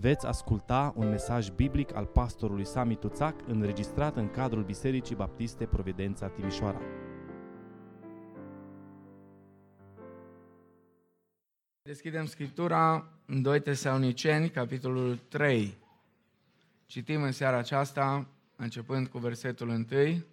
veți 0.00 0.26
asculta 0.26 0.92
un 0.96 1.08
mesaj 1.08 1.48
biblic 1.48 1.94
al 1.94 2.06
pastorului 2.06 2.64
Sami 2.64 2.96
Tuțac 2.96 3.34
înregistrat 3.46 4.16
în 4.16 4.30
cadrul 4.30 4.64
Bisericii 4.64 5.14
Baptiste 5.14 5.66
Providența 5.66 6.28
Timișoara. 6.28 6.80
Deschidem 11.82 12.26
Scriptura 12.26 13.08
în 13.26 13.42
2 13.42 13.60
Tesaloniceni, 13.60 14.50
capitolul 14.50 15.16
3. 15.16 15.78
Citim 16.86 17.22
în 17.22 17.32
seara 17.32 17.56
aceasta, 17.56 18.28
începând 18.56 19.06
cu 19.06 19.18
versetul 19.18 19.68
1 19.68 20.24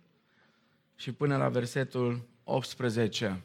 și 0.96 1.12
până 1.12 1.38
la 1.38 1.50
versetul 1.50 2.28
18. 2.44 3.42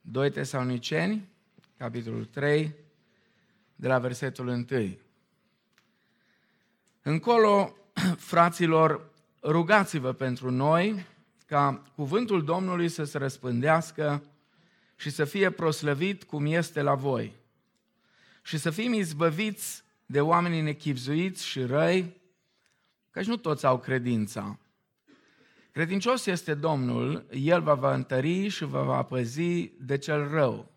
2 0.00 0.30
Tesaloniceni, 0.30 1.28
capitolul 1.76 2.24
3, 2.24 2.74
de 3.80 3.88
la 3.88 3.98
versetul 3.98 4.46
1. 4.46 4.96
Încolo, 7.02 7.76
fraților, 8.32 9.10
rugați-vă 9.42 10.12
pentru 10.12 10.50
noi 10.50 11.06
ca 11.46 11.82
cuvântul 11.94 12.44
Domnului 12.44 12.88
să 12.88 13.04
se 13.04 13.18
răspândească 13.18 14.22
și 14.96 15.10
să 15.10 15.24
fie 15.24 15.50
proslăvit 15.50 16.24
cum 16.24 16.46
este 16.46 16.82
la 16.82 16.94
voi 16.94 17.32
și 18.42 18.58
să 18.58 18.70
fim 18.70 18.92
izbăviți 18.92 19.84
de 20.06 20.20
oamenii 20.20 20.60
nechipzuiți 20.60 21.46
și 21.46 21.62
răi, 21.62 22.16
căci 23.10 23.26
nu 23.26 23.36
toți 23.36 23.66
au 23.66 23.78
credința. 23.78 24.58
Credincios 25.70 26.26
este 26.26 26.54
Domnul, 26.54 27.26
El 27.30 27.60
va 27.60 27.74
vă 27.74 27.92
întări 27.92 28.48
și 28.48 28.64
vă 28.64 28.82
va 28.82 29.02
păzi 29.02 29.70
de 29.80 29.98
cel 29.98 30.28
rău. 30.28 30.72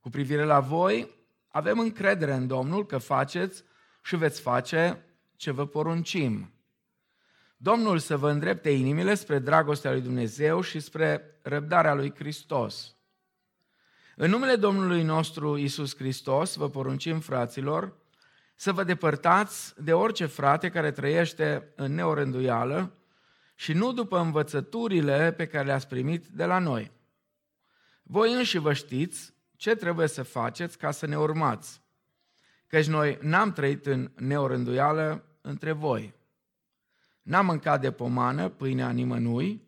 Cu 0.00 0.10
privire 0.10 0.44
la 0.44 0.60
voi, 0.60 1.18
avem 1.50 1.78
încredere 1.78 2.32
în 2.32 2.46
Domnul 2.46 2.86
că 2.86 2.98
faceți 2.98 3.64
și 4.02 4.16
veți 4.16 4.40
face 4.40 5.04
ce 5.36 5.50
vă 5.50 5.66
poruncim. 5.66 6.52
Domnul 7.56 7.98
să 7.98 8.16
vă 8.16 8.30
îndrepte 8.30 8.70
inimile 8.70 9.14
spre 9.14 9.38
dragostea 9.38 9.90
lui 9.90 10.00
Dumnezeu 10.00 10.60
și 10.60 10.80
spre 10.80 11.38
răbdarea 11.42 11.94
lui 11.94 12.14
Hristos. 12.14 12.94
În 14.16 14.30
numele 14.30 14.56
Domnului 14.56 15.02
nostru 15.02 15.56
Isus 15.56 15.96
Hristos 15.96 16.54
vă 16.54 16.70
poruncim, 16.70 17.20
fraților, 17.20 17.96
să 18.54 18.72
vă 18.72 18.84
depărtați 18.84 19.82
de 19.82 19.92
orice 19.92 20.26
frate 20.26 20.70
care 20.70 20.90
trăiește 20.90 21.72
în 21.76 21.94
neorânduială 21.94 22.94
și 23.54 23.72
nu 23.72 23.92
după 23.92 24.18
învățăturile 24.18 25.32
pe 25.32 25.46
care 25.46 25.66
le-ați 25.66 25.88
primit 25.88 26.26
de 26.26 26.44
la 26.44 26.58
noi. 26.58 26.90
Voi 28.02 28.32
înși 28.32 28.58
vă 28.58 28.72
știți 28.72 29.34
ce 29.60 29.74
trebuie 29.74 30.06
să 30.06 30.22
faceți 30.22 30.78
ca 30.78 30.90
să 30.90 31.06
ne 31.06 31.18
urmați. 31.18 31.80
Căci 32.66 32.86
noi 32.86 33.18
n-am 33.20 33.52
trăit 33.52 33.86
în 33.86 34.10
neorânduială 34.16 35.24
între 35.40 35.72
voi. 35.72 36.14
N-am 37.22 37.46
mâncat 37.46 37.80
de 37.80 37.90
pomană 37.90 38.48
pâinea 38.48 38.90
nimănui, 38.90 39.62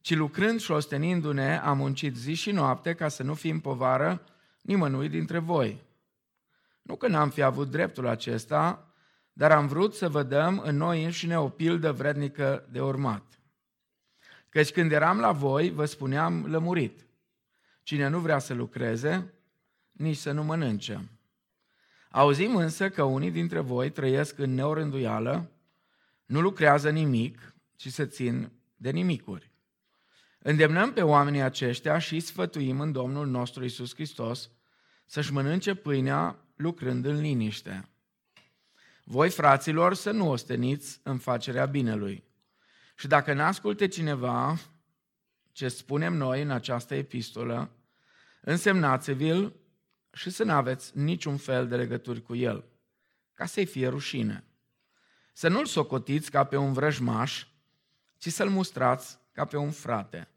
ci 0.00 0.14
lucrând 0.14 0.60
și 0.60 0.70
ostenindu-ne 0.70 1.58
am 1.58 1.76
muncit 1.76 2.16
zi 2.16 2.34
și 2.34 2.50
noapte 2.50 2.94
ca 2.94 3.08
să 3.08 3.22
nu 3.22 3.34
fim 3.34 3.60
povară 3.60 4.24
nimănui 4.60 5.08
dintre 5.08 5.38
voi. 5.38 5.82
Nu 6.82 6.96
că 6.96 7.08
n-am 7.08 7.30
fi 7.30 7.42
avut 7.42 7.70
dreptul 7.70 8.06
acesta, 8.06 8.92
dar 9.32 9.52
am 9.52 9.66
vrut 9.66 9.94
să 9.94 10.08
vă 10.08 10.22
dăm 10.22 10.58
în 10.64 10.76
noi 10.76 11.04
înșine 11.04 11.38
o 11.38 11.48
pildă 11.48 11.92
vrednică 11.92 12.68
de 12.70 12.80
urmat. 12.80 13.40
Căci 14.48 14.72
când 14.72 14.92
eram 14.92 15.18
la 15.18 15.32
voi, 15.32 15.70
vă 15.70 15.84
spuneam 15.84 16.46
lămurit. 16.46 17.06
Cine 17.84 18.08
nu 18.08 18.18
vrea 18.18 18.38
să 18.38 18.54
lucreze, 18.54 19.32
nici 19.92 20.16
să 20.16 20.32
nu 20.32 20.44
mănânce. 20.44 21.08
Auzim 22.10 22.56
însă 22.56 22.90
că 22.90 23.02
unii 23.02 23.30
dintre 23.30 23.60
voi 23.60 23.90
trăiesc 23.90 24.38
în 24.38 24.54
neorânduială, 24.54 25.50
nu 26.24 26.40
lucrează 26.40 26.90
nimic, 26.90 27.54
ci 27.76 27.88
se 27.88 28.06
țin 28.06 28.52
de 28.76 28.90
nimicuri. 28.90 29.50
Îndemnăm 30.38 30.92
pe 30.92 31.02
oamenii 31.02 31.40
aceștia 31.40 31.98
și 31.98 32.20
sfătuim 32.20 32.80
în 32.80 32.92
Domnul 32.92 33.26
nostru 33.26 33.64
Isus 33.64 33.94
Hristos 33.94 34.50
să-și 35.06 35.32
mănânce 35.32 35.74
pâinea 35.74 36.38
lucrând 36.56 37.04
în 37.04 37.20
liniște. 37.20 37.88
Voi, 39.04 39.30
fraților, 39.30 39.94
să 39.94 40.10
nu 40.10 40.30
osteniți 40.30 41.00
în 41.02 41.18
facerea 41.18 41.66
binelui. 41.66 42.24
Și 42.96 43.06
dacă 43.06 43.32
n-asculte 43.32 43.88
cineva 43.88 44.58
ce 45.52 45.68
spunem 45.68 46.14
noi 46.14 46.42
în 46.42 46.50
această 46.50 46.94
epistolă, 46.94 47.70
însemnați-vi-l 48.44 49.52
și 50.12 50.30
să 50.30 50.44
nu 50.44 50.52
aveți 50.52 50.98
niciun 50.98 51.36
fel 51.36 51.68
de 51.68 51.76
legături 51.76 52.22
cu 52.22 52.34
el, 52.34 52.64
ca 53.34 53.46
să-i 53.46 53.66
fie 53.66 53.88
rușine. 53.88 54.44
Să 55.32 55.48
nu-l 55.48 55.66
socotiți 55.66 56.30
ca 56.30 56.44
pe 56.44 56.56
un 56.56 56.72
vrăjmaș, 56.72 57.46
ci 58.16 58.28
să-l 58.28 58.48
mustrați 58.48 59.18
ca 59.32 59.44
pe 59.44 59.56
un 59.56 59.70
frate. 59.70 60.28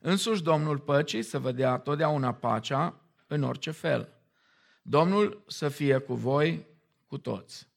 Însuși 0.00 0.42
Domnul 0.42 0.78
păcii 0.78 1.22
să 1.22 1.38
vă 1.38 1.52
dea 1.52 1.78
totdeauna 1.78 2.34
pacea 2.34 3.00
în 3.26 3.42
orice 3.42 3.70
fel. 3.70 4.08
Domnul 4.82 5.44
să 5.46 5.68
fie 5.68 5.98
cu 5.98 6.14
voi, 6.14 6.66
cu 7.06 7.18
toți. 7.18 7.68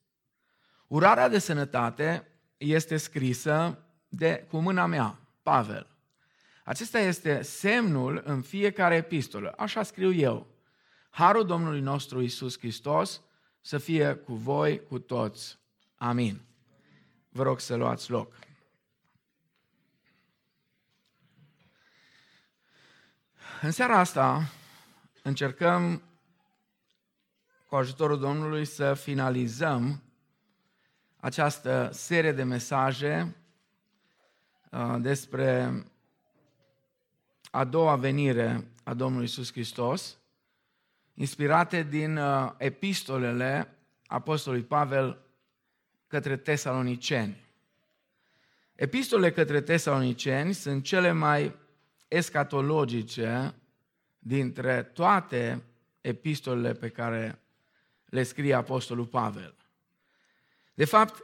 Urarea 0.88 1.30
de 1.30 1.40
sănătate 1.40 2.28
este 2.58 2.98
scrisă 2.98 3.80
de, 4.08 4.46
cu 4.50 4.58
mâna 4.58 4.86
mea, 4.86 5.20
Pavel. 5.44 5.95
Acesta 6.68 7.00
este 7.00 7.42
semnul 7.42 8.22
în 8.24 8.42
fiecare 8.42 8.96
epistolă. 8.96 9.54
Așa 9.58 9.84
scriu 9.84 10.14
eu. 10.14 10.48
Harul 11.10 11.46
Domnului 11.46 11.80
nostru 11.80 12.22
Isus 12.22 12.58
Hristos 12.58 13.22
să 13.62 13.78
fie 13.78 14.14
cu 14.14 14.34
voi, 14.34 14.84
cu 14.84 15.00
toți. 15.00 15.60
Amin. 15.96 16.42
Vă 17.30 17.44
rog 17.44 17.60
să 17.60 17.76
luați 17.76 18.12
loc. 18.12 18.34
În 23.62 23.72
seara 23.72 24.00
asta 24.00 24.52
încercăm 25.24 26.04
cu 27.68 27.76
ajutorul 27.76 28.20
Domnului 28.20 28.66
să 28.66 28.94
finalizăm 28.94 30.04
această 31.18 31.90
serie 31.94 32.32
de 32.32 32.44
mesaje 32.44 33.36
uh, 34.72 34.96
despre 35.00 35.74
a 37.56 37.64
doua 37.64 37.96
venire 37.96 38.68
a 38.84 38.94
Domnului 38.94 39.26
Isus 39.26 39.52
Hristos, 39.52 40.18
inspirate 41.14 41.84
din 41.84 42.18
uh, 42.18 42.52
epistolele 42.58 43.78
Apostolului 44.06 44.66
Pavel 44.66 45.22
către 46.08 46.38
tesaloniceni. 46.38 47.44
Epistolele 48.76 49.32
către 49.32 49.62
tesaloniceni 49.62 50.54
sunt 50.54 50.84
cele 50.84 51.12
mai 51.12 51.56
escatologice 52.08 53.56
dintre 54.20 54.84
toate 54.84 55.64
epistolele 56.02 56.74
pe 56.74 56.90
care 56.90 57.40
le 58.06 58.24
scrie 58.24 58.54
Apostolul 58.54 59.06
Pavel. 59.06 59.56
De 60.74 60.86
fapt, 60.86 61.24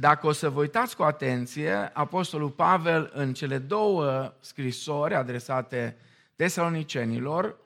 dacă 0.00 0.26
o 0.26 0.32
să 0.32 0.50
vă 0.50 0.60
uitați 0.60 0.96
cu 0.96 1.02
atenție, 1.02 1.72
Apostolul 1.92 2.50
Pavel 2.50 3.10
în 3.14 3.34
cele 3.34 3.58
două 3.58 4.34
scrisori 4.40 5.14
adresate 5.14 5.96
tesalonicenilor 6.36 7.56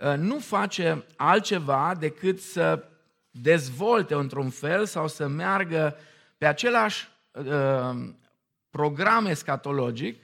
ă, 0.00 0.14
nu 0.14 0.38
face 0.38 1.04
altceva 1.16 1.94
decât 1.98 2.40
să 2.40 2.84
dezvolte 3.30 4.14
într-un 4.14 4.50
fel 4.50 4.86
sau 4.86 5.08
să 5.08 5.26
meargă 5.26 5.96
pe 6.38 6.46
același 6.46 7.08
uh, 7.32 7.44
program 8.70 9.26
escatologic 9.26 10.22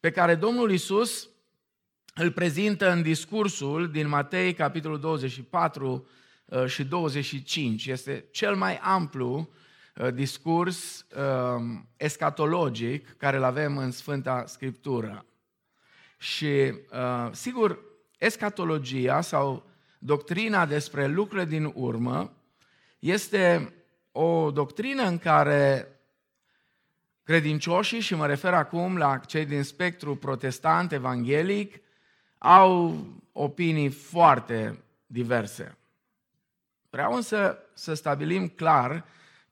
pe 0.00 0.10
care 0.10 0.34
Domnul 0.34 0.70
Isus 0.70 1.28
îl 2.14 2.30
prezintă 2.30 2.90
în 2.90 3.02
discursul 3.02 3.90
din 3.90 4.08
Matei, 4.08 4.54
capitolul 4.54 5.00
24 5.00 6.08
uh, 6.44 6.66
și 6.66 6.84
25. 6.84 7.86
Este 7.86 8.24
cel 8.30 8.54
mai 8.54 8.76
amplu 8.76 9.36
uh, 9.36 9.46
discurs 10.14 11.06
uh, 11.16 11.62
escatologic 11.96 13.16
care 13.16 13.36
îl 13.36 13.44
avem 13.44 13.76
în 13.78 13.90
Sfânta 13.90 14.44
Scriptură. 14.46 15.24
Și, 16.18 16.74
sigur, 17.32 17.78
escatologia 18.18 19.20
sau 19.20 19.66
doctrina 19.98 20.66
despre 20.66 21.06
lucrurile 21.06 21.48
din 21.48 21.72
urmă 21.74 22.32
este 22.98 23.72
o 24.12 24.50
doctrină 24.50 25.02
în 25.02 25.18
care 25.18 25.88
credincioșii, 27.22 28.00
și 28.00 28.14
mă 28.14 28.26
refer 28.26 28.54
acum 28.54 28.96
la 28.96 29.18
cei 29.18 29.46
din 29.46 29.62
spectru 29.62 30.16
protestant, 30.16 30.92
evanghelic, 30.92 31.80
au 32.38 33.04
opinii 33.32 33.88
foarte 33.88 34.82
diverse. 35.06 35.76
Vreau 36.90 37.14
însă 37.14 37.58
să 37.74 37.94
stabilim 37.94 38.48
clar 38.48 39.04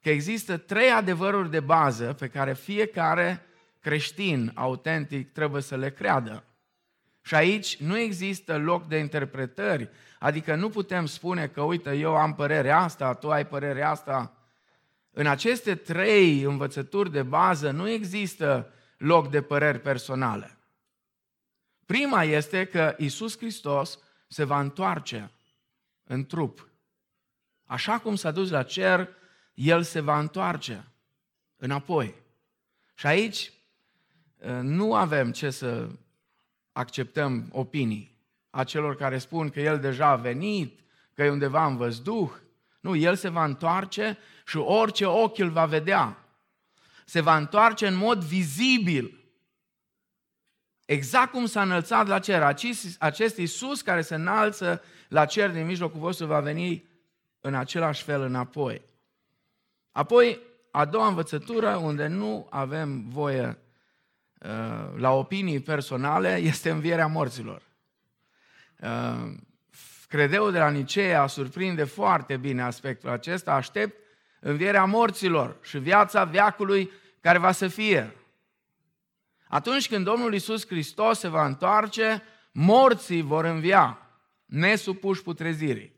că 0.07 0.13
există 0.13 0.57
trei 0.57 0.89
adevăruri 0.89 1.49
de 1.49 1.59
bază 1.59 2.13
pe 2.13 2.27
care 2.27 2.53
fiecare 2.53 3.45
creștin 3.79 4.51
autentic 4.55 5.31
trebuie 5.31 5.61
să 5.61 5.75
le 5.75 5.91
creadă. 5.91 6.43
Și 7.21 7.35
aici 7.35 7.77
nu 7.77 7.97
există 7.97 8.57
loc 8.57 8.87
de 8.87 8.97
interpretări, 8.97 9.89
adică 10.19 10.55
nu 10.55 10.69
putem 10.69 11.05
spune 11.05 11.47
că, 11.47 11.61
uite, 11.61 11.93
eu 11.93 12.15
am 12.15 12.35
părerea 12.35 12.79
asta, 12.79 13.13
tu 13.13 13.31
ai 13.31 13.47
părerea 13.47 13.89
asta. 13.89 14.37
În 15.11 15.27
aceste 15.27 15.75
trei 15.75 16.41
învățături 16.41 17.11
de 17.11 17.23
bază 17.23 17.71
nu 17.71 17.89
există 17.89 18.73
loc 18.97 19.29
de 19.29 19.41
păreri 19.41 19.79
personale. 19.79 20.57
Prima 21.85 22.23
este 22.23 22.65
că 22.65 22.95
Isus 22.97 23.37
Hristos 23.37 23.99
se 24.27 24.43
va 24.43 24.59
întoarce 24.59 25.31
în 26.03 26.25
trup. 26.25 26.69
Așa 27.65 27.99
cum 27.99 28.15
s-a 28.15 28.31
dus 28.31 28.49
la 28.49 28.63
cer, 28.63 29.15
El 29.57 29.83
se 29.83 29.99
va 29.99 30.19
întoarce 30.19 30.87
înapoi. 31.55 32.15
Și 32.95 33.05
aici 33.05 33.51
ă, 34.43 34.51
nu 34.61 34.95
avem 34.95 35.31
ce 35.31 35.49
să 35.49 35.89
acceptăm 36.71 37.49
opinii 37.51 38.17
a 38.49 38.63
celor 38.63 38.95
care 38.95 39.17
spun 39.17 39.49
că 39.49 39.59
El 39.59 39.79
deja 39.79 40.07
a 40.07 40.15
venit, 40.15 40.79
că 41.13 41.23
e 41.23 41.29
undeva 41.29 41.65
în 41.65 41.77
văzduh. 41.77 42.31
Nu, 42.79 42.95
El 42.95 43.15
se 43.15 43.29
va 43.29 43.43
întoarce 43.43 44.17
și 44.45 44.57
orice 44.57 45.05
ochi 45.05 45.37
îl 45.37 45.49
va 45.49 45.65
vedea. 45.65 46.25
Se 47.05 47.21
va 47.21 47.37
întoarce 47.37 47.87
în 47.87 47.95
mod 47.95 48.23
vizibil. 48.23 49.31
Exact 50.85 51.31
cum 51.31 51.45
s-a 51.45 51.61
înălțat 51.61 52.07
la 52.07 52.19
cer. 52.19 52.41
Acest 52.99 53.37
Iisus 53.37 53.81
care 53.81 54.01
se 54.01 54.15
înalță 54.15 54.81
la 55.07 55.25
cer 55.25 55.51
din 55.51 55.65
mijlocul 55.65 55.99
vostru 55.99 56.25
va 56.25 56.39
veni 56.39 56.85
în 57.39 57.55
același 57.55 58.03
fel 58.03 58.21
înapoi. 58.21 58.86
Apoi, 59.97 60.41
a 60.71 60.85
doua 60.85 61.07
învățătură, 61.07 61.75
unde 61.75 62.07
nu 62.07 62.47
avem 62.49 63.09
voie 63.09 63.57
uh, 64.39 64.99
la 64.99 65.11
opinii 65.11 65.59
personale, 65.59 66.35
este 66.35 66.69
învierea 66.69 67.07
morților. 67.07 67.61
Uh, 68.79 69.31
credeul 70.07 70.51
de 70.51 70.57
la 70.57 70.69
Nicea 70.69 71.27
surprinde 71.27 71.83
foarte 71.83 72.37
bine 72.37 72.61
aspectul 72.61 73.09
acesta, 73.09 73.53
aștept 73.53 73.97
învierea 74.39 74.85
morților 74.85 75.57
și 75.61 75.77
viața 75.77 76.23
veacului 76.23 76.91
care 77.21 77.37
va 77.37 77.51
să 77.51 77.67
fie. 77.67 78.15
Atunci 79.47 79.87
când 79.87 80.05
Domnul 80.05 80.33
Isus 80.33 80.67
Hristos 80.67 81.19
se 81.19 81.27
va 81.27 81.45
întoarce, 81.45 82.23
morții 82.51 83.21
vor 83.21 83.45
învia, 83.45 83.99
nesupuși 84.45 85.23
putrezirii. 85.23 85.96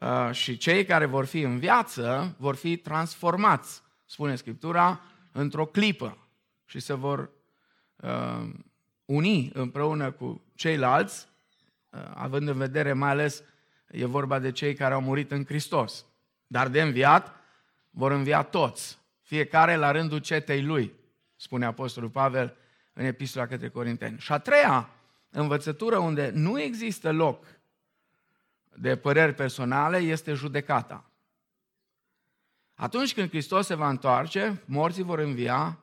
Uh, 0.00 0.30
și 0.32 0.56
cei 0.56 0.84
care 0.84 1.06
vor 1.06 1.24
fi 1.24 1.40
în 1.40 1.58
viață 1.58 2.34
vor 2.38 2.56
fi 2.56 2.76
transformați, 2.76 3.82
spune 4.04 4.36
Scriptura, 4.36 5.00
într-o 5.32 5.66
clipă 5.66 6.18
și 6.64 6.80
se 6.80 6.94
vor 6.94 7.30
uh, 7.96 8.48
uni 9.04 9.50
împreună 9.54 10.10
cu 10.10 10.42
ceilalți, 10.54 11.28
uh, 11.90 12.00
având 12.14 12.48
în 12.48 12.56
vedere 12.56 12.92
mai 12.92 13.10
ales 13.10 13.42
e 13.86 14.04
vorba 14.04 14.38
de 14.38 14.52
cei 14.52 14.74
care 14.74 14.94
au 14.94 15.00
murit 15.00 15.30
în 15.30 15.44
Hristos. 15.44 16.04
Dar 16.46 16.68
de 16.68 16.82
înviat 16.82 17.34
vor 17.90 18.12
învia 18.12 18.42
toți, 18.42 18.98
fiecare 19.22 19.76
la 19.76 19.90
rândul 19.90 20.18
cetei 20.18 20.62
lui, 20.62 20.92
spune 21.36 21.64
Apostolul 21.64 22.10
Pavel 22.10 22.56
în 22.92 23.04
Epistola 23.04 23.46
către 23.46 23.68
Corinteni. 23.68 24.18
Și 24.18 24.32
a 24.32 24.38
treia 24.38 24.90
învățătură 25.30 25.98
unde 25.98 26.30
nu 26.34 26.60
există 26.60 27.12
loc 27.12 27.44
de 28.78 28.96
păreri 28.96 29.34
personale 29.34 29.98
este 29.98 30.32
judecata. 30.32 31.10
Atunci 32.74 33.14
când 33.14 33.28
Hristos 33.28 33.66
se 33.66 33.74
va 33.74 33.88
întoarce, 33.88 34.62
morții 34.64 35.02
vor 35.02 35.18
învia 35.18 35.78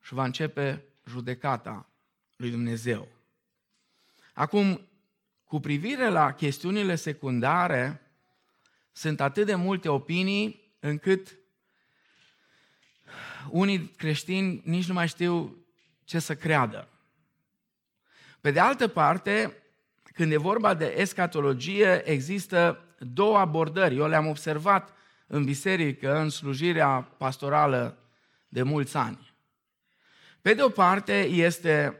și 0.00 0.14
va 0.14 0.24
începe 0.24 0.84
judecata 1.06 1.88
lui 2.36 2.50
Dumnezeu. 2.50 3.08
Acum, 4.32 4.88
cu 5.44 5.60
privire 5.60 6.08
la 6.08 6.32
chestiunile 6.32 6.94
secundare, 6.94 8.02
sunt 8.92 9.20
atât 9.20 9.46
de 9.46 9.54
multe 9.54 9.88
opinii 9.88 10.76
încât 10.80 11.38
unii 13.50 13.88
creștini 13.88 14.62
nici 14.64 14.86
nu 14.86 14.94
mai 14.94 15.08
știu 15.08 15.56
ce 16.04 16.18
să 16.18 16.36
creadă. 16.36 16.88
Pe 18.40 18.50
de 18.50 18.60
altă 18.60 18.88
parte, 18.88 19.62
când 20.14 20.32
e 20.32 20.36
vorba 20.36 20.74
de 20.74 20.94
escatologie, 20.96 22.10
există 22.10 22.84
două 22.98 23.38
abordări. 23.38 23.96
Eu 23.96 24.08
le-am 24.08 24.26
observat 24.26 24.92
în 25.26 25.44
biserică, 25.44 26.16
în 26.16 26.28
slujirea 26.28 27.08
pastorală 27.16 27.98
de 28.48 28.62
mulți 28.62 28.96
ani. 28.96 29.34
Pe 30.40 30.54
de 30.54 30.62
o 30.62 30.68
parte, 30.68 31.22
este 31.22 31.96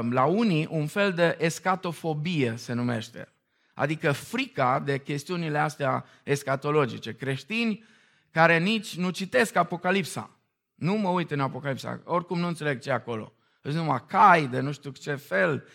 um, 0.00 0.12
la 0.12 0.24
unii 0.24 0.68
un 0.70 0.86
fel 0.86 1.12
de 1.12 1.36
escatofobie, 1.40 2.54
se 2.56 2.72
numește. 2.72 3.28
Adică 3.74 4.12
frica 4.12 4.80
de 4.80 4.98
chestiunile 4.98 5.58
astea 5.58 6.04
escatologice. 6.22 7.16
Creștini 7.16 7.84
care 8.30 8.58
nici 8.58 8.96
nu 8.96 9.10
citesc 9.10 9.56
Apocalipsa. 9.56 10.30
Nu 10.74 10.94
mă 10.94 11.08
uit 11.08 11.30
în 11.30 11.40
Apocalipsa, 11.40 12.00
oricum 12.04 12.38
nu 12.38 12.46
înțeleg 12.46 12.80
ce 12.80 12.88
e 12.88 12.92
acolo. 12.92 13.32
Sunt 13.62 13.74
numai 13.74 14.04
cai 14.06 14.46
de 14.46 14.60
nu 14.60 14.72
știu 14.72 14.90
ce 14.90 15.14
fel, 15.14 15.54
uh, 15.54 15.72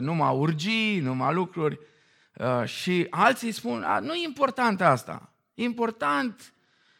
numai 0.00 0.36
urgii, 0.36 1.00
numai 1.00 1.34
lucruri. 1.34 1.78
Uh, 2.34 2.64
și 2.64 3.06
alții 3.10 3.52
spun, 3.52 3.84
nu 4.00 4.14
e 4.14 4.24
important 4.24 4.80
asta. 4.80 5.32
E 5.54 5.62
important 5.62 6.52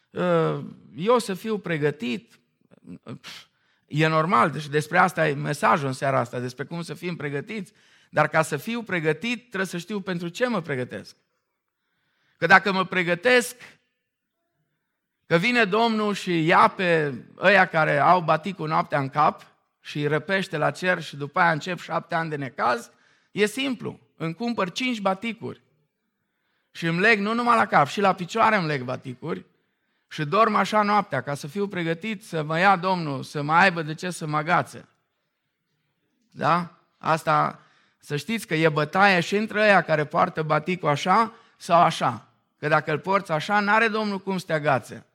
uh, 0.09 0.59
eu 0.95 1.19
să 1.19 1.33
fiu 1.33 1.57
pregătit. 1.57 2.39
E 3.85 4.07
normal, 4.07 4.51
deci 4.51 4.67
despre 4.67 4.97
asta 4.97 5.27
e 5.27 5.33
mesajul 5.33 5.87
în 5.87 5.93
seara 5.93 6.19
asta, 6.19 6.39
despre 6.39 6.63
cum 6.63 6.81
să 6.81 6.93
fim 6.93 7.15
pregătiți. 7.15 7.73
Dar 8.09 8.27
ca 8.27 8.41
să 8.41 8.57
fiu 8.57 8.83
pregătit, 8.83 9.39
trebuie 9.39 9.65
să 9.65 9.77
știu 9.77 9.99
pentru 9.99 10.27
ce 10.27 10.47
mă 10.47 10.61
pregătesc. 10.61 11.15
Că 12.37 12.45
dacă 12.45 12.71
mă 12.71 12.85
pregătesc, 12.85 13.55
că 15.25 15.37
vine 15.37 15.65
Domnul 15.65 16.13
și 16.13 16.45
ia 16.45 16.67
pe 16.67 17.13
ăia 17.41 17.65
care 17.65 17.97
au 17.97 18.21
baticul 18.21 18.67
noaptea 18.67 18.99
în 18.99 19.09
cap 19.09 19.56
și 19.87 19.99
îi 19.99 20.07
răpește 20.07 20.57
la 20.57 20.71
cer 20.71 21.01
și 21.01 21.15
după 21.15 21.39
aia 21.39 21.51
încep 21.51 21.79
șapte 21.79 22.15
ani 22.15 22.29
de 22.29 22.35
necaz, 22.35 22.91
e 23.31 23.45
simplu. 23.45 23.99
Îmi 24.17 24.33
cumpăr 24.33 24.71
cinci 24.71 24.99
baticuri 24.99 25.61
și 26.71 26.85
îmi 26.85 26.99
leg 26.99 27.19
nu 27.19 27.33
numai 27.33 27.55
la 27.55 27.65
cap, 27.65 27.87
și 27.87 28.01
la 28.01 28.13
picioare 28.13 28.55
îmi 28.55 28.67
leg 28.67 28.83
baticuri 28.83 29.45
și 30.07 30.25
dorm 30.25 30.55
așa 30.55 30.81
noaptea 30.81 31.21
ca 31.21 31.33
să 31.33 31.47
fiu 31.47 31.67
pregătit 31.67 32.25
să 32.25 32.43
mă 32.43 32.59
ia 32.59 32.75
Domnul, 32.75 33.23
să 33.23 33.41
mă 33.41 33.53
aibă 33.53 33.81
de 33.81 33.93
ce 33.93 34.09
să 34.09 34.25
mă 34.25 34.37
agațe. 34.37 34.87
Da? 36.31 36.77
Asta, 36.97 37.59
să 37.99 38.15
știți 38.15 38.47
că 38.47 38.55
e 38.55 38.69
bătaie 38.69 39.19
și 39.19 39.35
între 39.35 39.61
ăia 39.61 39.81
care 39.81 40.05
poartă 40.05 40.43
baticul 40.43 40.89
așa 40.89 41.33
sau 41.57 41.81
așa. 41.81 42.27
Că 42.59 42.67
dacă 42.67 42.91
îl 42.91 42.99
porți 42.99 43.31
așa, 43.31 43.59
n-are 43.59 43.87
Domnul 43.87 44.19
cum 44.19 44.37
să 44.37 44.45
te 44.45 44.53
agațe. 44.53 45.05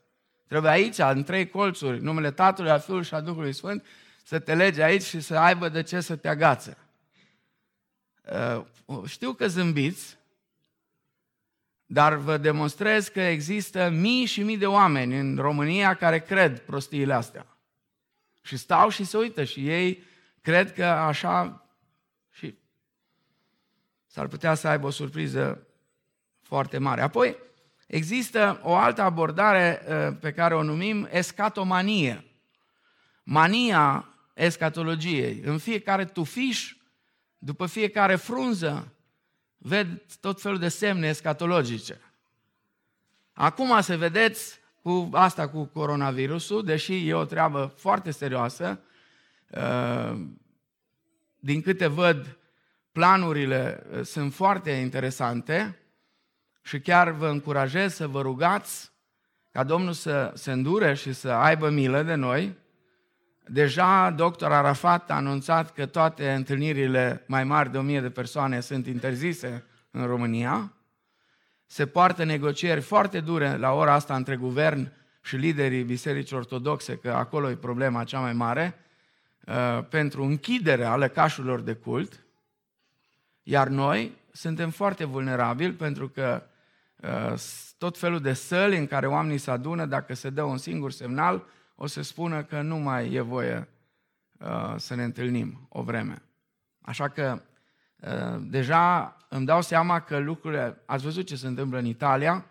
Trebuie 0.49 0.71
aici, 0.71 0.99
în 0.99 1.23
trei 1.23 1.49
colțuri, 1.49 2.03
numele 2.03 2.31
Tatălui, 2.31 2.71
al 2.71 2.81
Fiului 2.81 3.05
și 3.05 3.15
al 3.15 3.23
Duhului 3.23 3.53
Sfânt, 3.53 3.85
să 4.23 4.39
te 4.39 4.55
legi 4.55 4.81
aici 4.81 5.03
și 5.03 5.21
să 5.21 5.39
aibă 5.39 5.69
de 5.69 5.83
ce 5.83 6.01
să 6.01 6.17
te 6.17 6.29
agațe. 6.29 6.77
Uh, 8.23 8.65
știu 9.07 9.33
că 9.33 9.47
zâmbiți, 9.47 10.19
dar 11.87 12.15
vă 12.15 12.37
demonstrez 12.37 13.09
că 13.09 13.21
există 13.21 13.89
mii 13.89 14.25
și 14.25 14.43
mii 14.43 14.59
de 14.59 14.67
oameni 14.67 15.19
în 15.19 15.37
România 15.37 15.95
care 15.95 16.21
cred 16.21 16.59
prostiile 16.59 17.15
astea. 17.15 17.47
Și 18.43 18.57
stau 18.57 18.89
și 18.89 19.05
se 19.05 19.17
uită 19.17 19.45
și 19.45 19.69
ei 19.69 20.03
cred 20.41 20.73
că 20.73 20.85
așa 20.85 21.67
și 22.31 22.59
s-ar 24.07 24.27
putea 24.27 24.55
să 24.55 24.69
aibă 24.69 24.87
o 24.87 24.91
surpriză 24.91 25.67
foarte 26.43 26.79
mare. 26.79 27.01
Apoi, 27.01 27.37
există 27.87 28.61
o 28.63 28.75
altă 28.75 29.03
abordare 29.03 29.83
uh, 29.89 30.17
pe 30.21 30.33
care 30.33 30.55
o 30.55 30.63
numim 30.63 31.09
escatomanie. 31.11 32.25
Mania 33.23 34.12
escatologiei. 34.35 35.41
În 35.45 35.59
fiecare 35.59 36.05
tufiș, 36.05 36.77
după 37.39 37.67
fiecare 37.67 38.17
frunză, 38.17 38.93
ved 39.59 40.03
tot 40.21 40.41
felul 40.41 40.59
de 40.59 40.69
semne 40.69 41.09
escatologice. 41.09 42.01
Acum 43.33 43.81
să 43.81 43.97
vedeți 43.97 44.61
cu 44.83 45.09
asta 45.13 45.49
cu 45.49 45.65
coronavirusul, 45.65 46.65
deși 46.65 47.09
e 47.09 47.15
o 47.15 47.25
treabă 47.25 47.75
foarte 47.77 48.11
serioasă, 48.11 48.81
uh, 49.51 50.21
din 51.39 51.63
câte 51.63 51.87
văd, 51.87 52.39
planurile 52.93 53.87
uh, 53.93 54.05
sunt 54.05 54.35
foarte 54.35 54.71
interesante 54.71 55.79
și 56.63 56.81
chiar 56.81 57.11
vă 57.11 57.29
încurajez 57.29 57.95
să 57.95 58.07
vă 58.07 58.21
rugați 58.21 58.93
ca 59.51 59.65
Domnul 59.65 59.93
să 59.93 60.33
se 60.35 60.53
îndure 60.53 60.95
și 60.95 61.13
să 61.13 61.31
aibă 61.31 61.69
milă 61.69 62.03
de 62.03 62.15
noi, 62.15 62.57
Deja 63.47 64.11
doctor 64.11 64.53
Arafat 64.53 65.11
a 65.11 65.15
anunțat 65.15 65.73
că 65.73 65.87
toate 65.87 66.33
întâlnirile 66.33 67.25
mai 67.27 67.45
mari 67.45 67.71
de 67.71 67.79
1000 67.79 68.01
de 68.01 68.11
persoane 68.11 68.61
sunt 68.61 68.87
interzise 68.87 69.65
în 69.91 70.07
România. 70.07 70.73
Se 71.67 71.87
poartă 71.87 72.25
negocieri 72.25 72.81
foarte 72.81 73.21
dure 73.21 73.57
la 73.57 73.73
ora 73.73 73.93
asta 73.93 74.17
între 74.17 74.37
guvern 74.37 74.93
și 75.23 75.37
liderii 75.37 75.83
bisericii 75.83 76.37
ortodoxe, 76.37 76.97
că 76.97 77.11
acolo 77.11 77.51
e 77.51 77.57
problema 77.57 78.05
cea 78.05 78.21
mai 78.21 78.33
mare. 78.33 78.75
uh, 79.47 79.85
pentru 79.89 80.23
închiderea 80.23 80.97
lăcașurilor 80.97 81.61
de 81.61 81.75
cult, 81.75 82.25
iar 83.43 83.69
noi 83.69 84.13
suntem 84.33 84.71
foarte 84.71 85.05
vulnerabili 85.05 85.73
pentru 85.73 86.09
că 86.09 86.43
uh, 86.97 87.35
tot 87.79 87.99
felul 87.99 88.21
de 88.21 88.33
săli 88.33 88.77
în 88.77 88.87
care 88.87 89.07
oamenii 89.07 89.39
se 89.39 89.51
adună, 89.51 89.87
dacă 89.87 90.15
se 90.15 90.31
dă 90.31 90.43
un 90.43 90.59
singur 90.59 90.93
semnal, 90.93 91.47
o 91.83 91.87
să 91.87 92.03
spună 92.03 92.43
că 92.43 92.61
nu 92.61 92.77
mai 92.77 93.13
e 93.13 93.21
voie 93.21 93.69
uh, 94.39 94.75
să 94.77 94.95
ne 94.95 95.05
întâlnim 95.05 95.67
o 95.69 95.83
vreme. 95.83 96.23
Așa 96.81 97.09
că 97.09 97.43
uh, 97.97 98.41
deja 98.41 99.17
îmi 99.29 99.47
dau 99.47 99.63
seama 99.63 100.01
că 100.01 100.19
lucrurile, 100.19 100.83
ați 100.87 101.05
văzut 101.05 101.27
ce 101.27 101.37
se 101.37 101.47
întâmplă 101.47 101.79
în 101.79 101.85
Italia, 101.85 102.47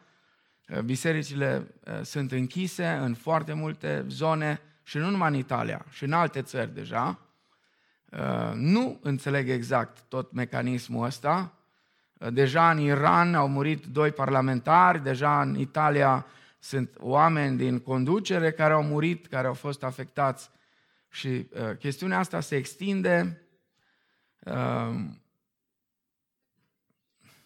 uh, 0.69 0.79
bisericile 0.79 1.67
uh, 1.85 2.01
sunt 2.01 2.31
închise 2.31 2.87
în 2.87 3.13
foarte 3.13 3.53
multe 3.53 4.05
zone 4.07 4.61
și 4.83 4.97
nu 4.97 5.09
numai 5.09 5.29
în 5.29 5.35
Italia, 5.35 5.85
și 5.89 6.03
în 6.03 6.13
alte 6.13 6.41
țări 6.41 6.73
deja. 6.73 7.19
Uh, 8.05 8.51
nu 8.53 8.99
înțeleg 9.01 9.49
exact 9.49 10.01
tot 10.07 10.31
mecanismul 10.31 11.05
ăsta. 11.05 11.53
Uh, 12.13 12.27
deja 12.33 12.71
în 12.71 12.79
Iran 12.79 13.35
au 13.35 13.47
murit 13.47 13.85
doi 13.85 14.11
parlamentari, 14.11 15.03
deja 15.03 15.41
în 15.41 15.55
Italia 15.59 16.25
sunt 16.63 16.95
oameni 16.99 17.57
din 17.57 17.79
conducere 17.79 18.51
care 18.51 18.73
au 18.73 18.83
murit, 18.83 19.27
care 19.27 19.47
au 19.47 19.53
fost 19.53 19.83
afectați 19.83 20.49
și 21.09 21.27
uh, 21.27 21.77
chestiunea 21.77 22.17
asta 22.17 22.39
se 22.39 22.55
extinde. 22.55 23.41
Uh, 24.39 24.95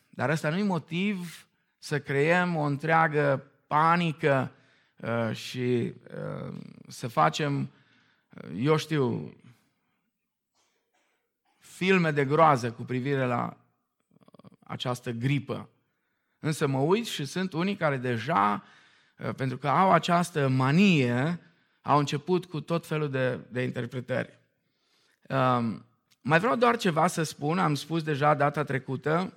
dar 0.09 0.29
ăsta 0.29 0.49
nu 0.49 0.57
e 0.57 0.63
motiv 0.63 1.47
să 1.77 1.99
creăm 1.99 2.55
o 2.55 2.61
întreagă 2.61 3.51
panică 3.67 4.51
uh, 4.95 5.35
și 5.35 5.93
uh, 6.17 6.57
să 6.87 7.07
facem, 7.07 7.71
uh, 8.29 8.49
eu 8.55 8.77
știu, 8.77 9.33
filme 11.57 12.11
de 12.11 12.25
groază 12.25 12.71
cu 12.71 12.83
privire 12.83 13.25
la 13.25 13.57
uh, 14.07 14.51
această 14.63 15.11
gripă. 15.11 15.69
Însă 16.39 16.67
mă 16.67 16.79
uit 16.79 17.05
și 17.05 17.25
sunt 17.25 17.53
unii 17.53 17.75
care 17.75 17.97
deja 17.97 18.53
Uh, 18.53 18.73
pentru 19.35 19.57
că 19.57 19.67
au 19.67 19.91
această 19.91 20.47
manie, 20.47 21.39
au 21.81 21.99
început 21.99 22.45
cu 22.45 22.61
tot 22.61 22.87
felul 22.87 23.09
de, 23.09 23.39
de 23.49 23.61
interpretări. 23.61 24.39
Um, 25.29 25.85
mai 26.21 26.39
vreau 26.39 26.55
doar 26.55 26.77
ceva 26.77 27.07
să 27.07 27.23
spun, 27.23 27.59
am 27.59 27.75
spus 27.75 28.03
deja 28.03 28.33
data 28.33 28.63
trecută, 28.63 29.33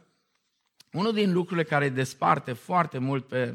unul 0.92 1.12
din 1.12 1.32
lucrurile 1.32 1.64
care 1.64 1.88
desparte 1.88 2.52
foarte 2.52 2.98
mult 2.98 3.26
pe 3.26 3.54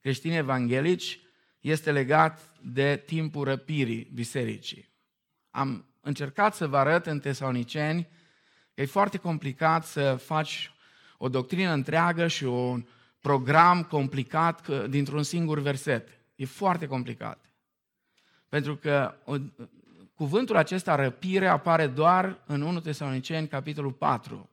creștini 0.00 0.36
evanghelici 0.36 1.20
este 1.60 1.92
legat 1.92 2.52
de 2.62 3.02
timpul 3.06 3.44
răpirii 3.44 4.10
bisericii. 4.14 4.88
Am 5.50 5.84
încercat 6.00 6.54
să 6.54 6.66
vă 6.66 6.76
arăt 6.76 7.06
în 7.06 7.20
Tesaloniceni 7.20 8.08
că 8.74 8.80
e 8.80 8.86
foarte 8.86 9.18
complicat 9.18 9.84
să 9.84 10.14
faci 10.14 10.72
o 11.18 11.28
doctrină 11.28 11.72
întreagă 11.72 12.26
și 12.26 12.44
un, 12.44 12.86
program 13.24 13.82
complicat 13.82 14.86
dintr-un 14.88 15.22
singur 15.22 15.58
verset. 15.58 16.08
E 16.34 16.44
foarte 16.44 16.86
complicat. 16.86 17.44
Pentru 18.48 18.76
că 18.76 19.14
cuvântul 20.14 20.56
acesta, 20.56 20.94
răpire, 20.94 21.46
apare 21.46 21.86
doar 21.86 22.38
în 22.46 22.62
1 22.62 22.80
Tesaloniceni, 22.80 23.48
capitolul 23.48 23.92
4. 23.92 24.50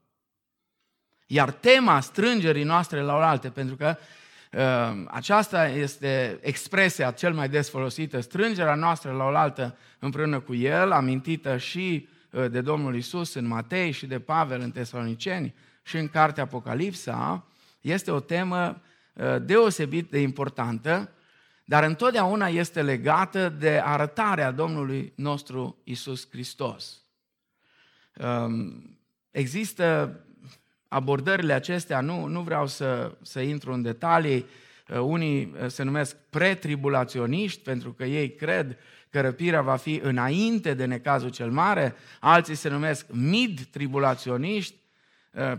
Iar 1.28 1.52
tema 1.52 2.00
strângerii 2.00 2.64
noastre 2.64 3.02
la 3.02 3.16
oaltă, 3.16 3.50
pentru 3.50 3.76
că 3.76 3.96
uh, 4.52 5.04
aceasta 5.08 5.68
este 5.68 6.40
expresia 6.42 7.12
cel 7.12 7.34
mai 7.34 7.50
des 7.50 7.70
folosită, 7.70 8.20
strângerea 8.20 8.76
noastră 8.76 9.12
la 9.12 9.24
oaltă 9.24 9.78
împreună 10.00 10.40
cu 10.40 10.54
El, 10.54 10.92
amintită 10.92 11.58
și 11.58 12.08
uh, 12.32 12.52
de 12.52 12.62
Domnul 12.62 12.96
Isus 12.96 13.34
în 13.34 13.48
Matei 13.48 13.92
și 13.92 14.06
de 14.06 14.20
Pavel 14.20 14.62
în 14.62 14.72
Tesaloniceni 14.72 15.54
și 15.84 15.98
în 15.98 16.08
cartea 16.08 16.44
Apocalipsa, 16.44 17.46
este 17.82 18.12
o 18.12 18.20
temă 18.20 18.82
uh, 19.14 19.36
deosebit 19.42 20.10
de 20.10 20.20
importantă, 20.20 21.12
dar 21.66 21.84
întotdeauna 21.84 22.48
este 22.48 22.82
legată 22.82 23.50
de 23.50 23.82
arătarea 23.84 24.52
Domnului 24.52 25.14
nostru 25.16 25.82
Isus 25.84 26.28
Hristos. 26.30 27.02
Um, 28.16 29.00
există 29.32 30.16
abordările 30.88 31.54
acestea, 31.54 32.02
nu, 32.02 32.26
nu 32.26 32.42
vreau 32.42 32.68
să, 32.68 33.18
să 33.22 33.40
intru 33.40 33.74
în 33.74 33.82
detalii, 33.82 34.46
uh, 34.90 35.00
unii 35.00 35.54
uh, 35.62 35.68
se 35.68 35.84
numesc 35.84 36.18
pretribulaționiști 36.30 37.62
pentru 37.62 37.94
că 37.94 38.04
ei 38.06 38.36
cred 38.36 38.78
că 39.10 39.22
răpirea 39.22 39.62
va 39.62 39.76
fi 39.76 40.00
înainte 40.04 40.74
de 40.74 40.86
necazul 40.86 41.30
cel 41.30 41.52
mare, 41.52 41.96
alții 42.20 42.56
se 42.56 42.70
numesc 42.70 43.06
mid-tribulaționiști, 43.12 44.76
Uh, 44.76 44.81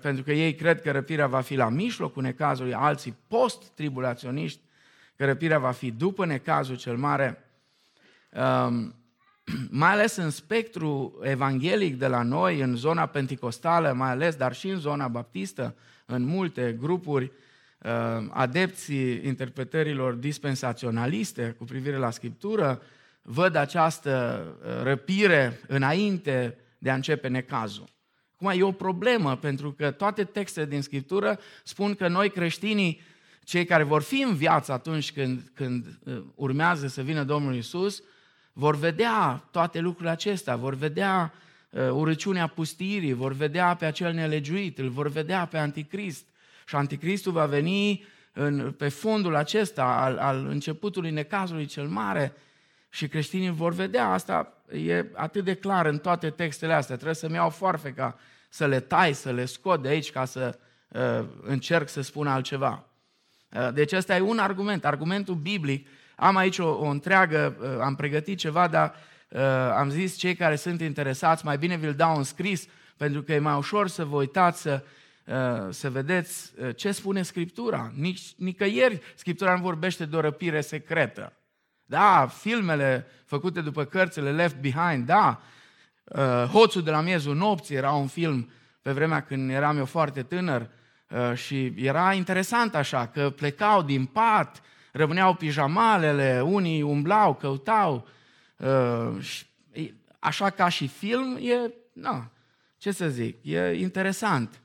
pentru 0.00 0.23
că 0.23 0.33
ei 0.33 0.55
cred 0.55 0.81
că 0.83 0.91
răpirea 0.91 1.26
va 1.26 1.41
fi 1.41 1.55
la 1.55 1.69
mijlocul 1.69 2.23
necazului, 2.23 2.75
alții 2.75 3.17
post-tribulaționiști, 3.29 4.61
că 5.17 5.25
răpirea 5.25 5.59
va 5.59 5.71
fi 5.71 5.91
după 5.91 6.26
necazul 6.26 6.76
cel 6.76 6.97
mare. 6.97 7.45
Um, 8.31 8.95
mai 9.71 9.91
ales 9.91 10.17
în 10.17 10.31
spectru 10.31 11.19
evanghelic 11.23 11.99
de 11.99 12.07
la 12.07 12.23
noi, 12.23 12.61
în 12.61 12.76
zona 12.76 13.07
penticostală 13.07 13.93
mai 13.93 14.11
ales, 14.11 14.35
dar 14.35 14.55
și 14.55 14.69
în 14.69 14.79
zona 14.79 15.09
baptistă, 15.09 15.75
în 16.07 16.23
multe 16.25 16.76
grupuri, 16.81 17.33
uh, 17.79 17.91
adepții 18.31 19.26
interpretărilor 19.26 20.12
dispensaționaliste 20.12 21.55
cu 21.59 21.64
privire 21.64 21.97
la 21.97 22.11
Scriptură, 22.11 22.83
văd 23.23 23.55
această 23.55 24.45
uh, 24.61 24.83
răpire 24.83 25.61
înainte 25.67 26.59
de 26.79 26.91
a 26.91 26.95
începe 26.95 27.29
necazul. 27.29 27.88
Acum 28.43 28.61
e 28.61 28.63
o 28.63 28.73
problemă, 28.73 29.37
pentru 29.37 29.73
că 29.73 29.91
toate 29.91 30.25
textele 30.25 30.67
din 30.67 30.83
Scriptură 30.83 31.39
spun 31.65 31.95
că 31.95 32.09
noi 32.09 32.31
creștinii, 32.31 33.01
cei 33.45 33.65
care 33.65 33.83
vor 33.83 34.03
fi 34.03 34.23
în 34.23 34.35
viață 34.35 34.73
atunci 34.73 35.13
când, 35.13 35.51
când 35.55 35.87
uh, 36.05 36.23
urmează 36.35 36.87
să 36.87 37.03
vină 37.03 37.25
Domnul 37.25 37.55
Isus, 37.55 38.03
vor 38.53 38.77
vedea 38.77 39.49
toate 39.51 39.81
lucrurile 39.81 40.11
acestea, 40.11 40.57
vor 40.57 40.75
vedea 40.75 41.35
uh, 41.71 41.91
urăciunea 41.91 42.47
pustirii, 42.47 43.13
vor 43.13 43.33
vedea 43.33 43.75
pe 43.75 43.85
acel 43.85 44.13
nelegiuit, 44.13 44.79
îl 44.79 44.89
vor 44.89 45.09
vedea 45.09 45.47
pe 45.47 45.59
Anticrist. 45.59 46.25
Și 46.67 46.75
Anticristul 46.75 47.33
va 47.33 47.47
veni 47.47 48.05
în, 48.33 48.73
pe 48.73 48.89
fondul 48.89 49.37
acesta 49.37 49.85
al, 49.85 50.19
al 50.19 50.47
începutului 50.47 51.11
necazului 51.11 51.67
cel 51.67 51.87
mare 51.87 52.33
și 52.95 53.09
creștinii 53.09 53.51
vor 53.51 53.73
vedea 53.73 54.09
asta. 54.09 54.53
E 54.73 55.05
atât 55.15 55.45
de 55.45 55.55
clar 55.55 55.87
în 55.87 55.99
toate 55.99 56.31
textele 56.31 56.73
astea. 56.73 56.95
Trebuie 56.95 57.15
să-mi 57.15 57.35
iau 57.35 57.51
foarfeca 57.51 58.19
să 58.49 58.67
le 58.67 58.81
tai, 58.81 59.13
să 59.13 59.31
le 59.31 59.45
scot 59.45 59.83
de 59.83 59.89
aici 59.89 60.11
ca 60.11 60.25
să 60.25 60.59
uh, 60.89 61.27
încerc 61.43 61.89
să 61.89 62.01
spun 62.01 62.27
altceva. 62.27 62.85
Uh, 63.49 63.73
deci 63.73 63.93
ăsta 63.93 64.17
e 64.17 64.21
un 64.21 64.39
argument, 64.39 64.85
argumentul 64.85 65.35
biblic. 65.35 65.89
Am 66.17 66.37
aici 66.37 66.59
o, 66.59 66.69
o 66.69 66.85
întreagă, 66.85 67.57
uh, 67.61 67.81
am 67.81 67.95
pregătit 67.95 68.39
ceva, 68.39 68.69
dar 68.69 68.95
uh, 69.29 69.41
am 69.77 69.91
zis 69.91 70.17
cei 70.17 70.35
care 70.35 70.57
sunt 70.57 70.81
interesați, 70.81 71.45
mai 71.45 71.59
bine 71.59 71.77
vi-l 71.77 71.95
dau 71.95 72.17
în 72.17 72.25
scris, 72.25 72.67
pentru 72.97 73.23
că 73.23 73.33
e 73.33 73.39
mai 73.39 73.57
ușor 73.57 73.89
să 73.89 74.05
vă 74.05 74.17
uitați 74.17 74.61
să, 74.61 74.83
uh, 75.25 75.67
să 75.71 75.91
vedeți 75.91 76.53
uh, 76.61 76.77
ce 76.77 76.93
spune 76.93 77.23
Scriptura. 77.23 77.93
Nici, 77.95 78.21
nicăieri 78.37 79.01
Scriptura 79.15 79.55
nu 79.55 79.63
vorbește 79.63 80.05
de 80.05 80.17
o 80.17 80.21
răpire 80.21 80.61
secretă. 80.61 81.33
Da, 81.85 82.27
filmele 82.27 83.07
făcute 83.25 83.61
după 83.61 83.85
cărțile 83.85 84.33
Left 84.33 84.57
Behind, 84.57 85.07
da, 85.07 85.41
Uh, 86.05 86.45
Hoțul 86.45 86.83
de 86.83 86.91
la 86.91 87.01
miezul 87.01 87.37
nopții 87.37 87.75
era 87.75 87.93
un 87.93 88.07
film 88.07 88.51
pe 88.83 88.93
vremea 88.93 89.23
când 89.23 89.51
eram 89.51 89.77
eu 89.77 89.85
foarte 89.85 90.23
tânăr 90.23 90.69
uh, 91.09 91.35
și 91.35 91.75
era 91.77 92.12
interesant 92.12 92.75
așa, 92.75 93.07
că 93.07 93.31
plecau 93.31 93.83
din 93.83 94.05
pat, 94.05 94.62
rămâneau 94.93 95.35
pijamalele, 95.35 96.43
unii 96.45 96.83
umblau, 96.83 97.35
căutau. 97.35 98.09
Uh, 98.57 99.41
așa 100.19 100.51
ca 100.51 100.69
și 100.69 100.87
film, 100.87 101.37
e, 101.37 101.73
na, 101.93 102.31
ce 102.77 102.91
să 102.91 103.09
zic, 103.09 103.37
e 103.43 103.73
interesant. 103.73 104.61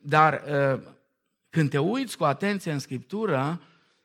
Dar 0.00 0.42
când 1.50 1.70
te 1.70 1.78
uiți 1.78 2.16
cu 2.16 2.24
atenție 2.24 2.72
în 2.72 2.78
Scriptură, 2.78 3.60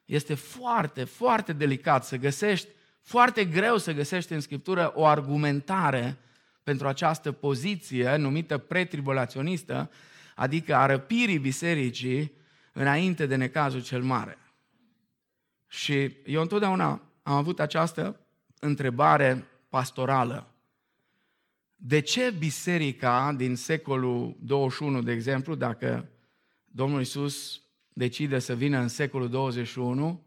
este 0.05 0.33
foarte, 0.33 1.03
foarte 1.03 1.53
delicat 1.53 2.05
să 2.05 2.17
găsești, 2.17 2.67
foarte 3.01 3.45
greu 3.45 3.77
să 3.77 3.93
găsești 3.93 4.33
în 4.33 4.39
Scriptură 4.39 4.91
o 4.95 5.05
argumentare 5.05 6.17
pentru 6.63 6.87
această 6.87 7.31
poziție 7.31 8.15
numită 8.15 8.57
pretribulaționistă, 8.57 9.91
adică 10.35 10.75
a 10.75 10.85
răpirii 10.85 11.39
bisericii 11.39 12.31
înainte 12.73 13.25
de 13.25 13.35
necazul 13.35 13.83
cel 13.83 14.03
mare. 14.03 14.37
Și 15.67 16.15
eu 16.25 16.41
întotdeauna 16.41 17.01
am 17.23 17.33
avut 17.33 17.59
această 17.59 18.19
întrebare 18.59 19.47
pastorală. 19.69 20.53
De 21.75 21.99
ce 21.99 22.31
biserica 22.37 23.33
din 23.37 23.55
secolul 23.55 24.37
21, 24.39 25.01
de 25.01 25.11
exemplu, 25.11 25.55
dacă 25.55 26.09
Domnul 26.65 27.01
Isus 27.01 27.61
decide 27.97 28.39
să 28.39 28.55
vină 28.55 28.79
în 28.79 28.87
secolul 28.87 29.29
21, 29.29 30.25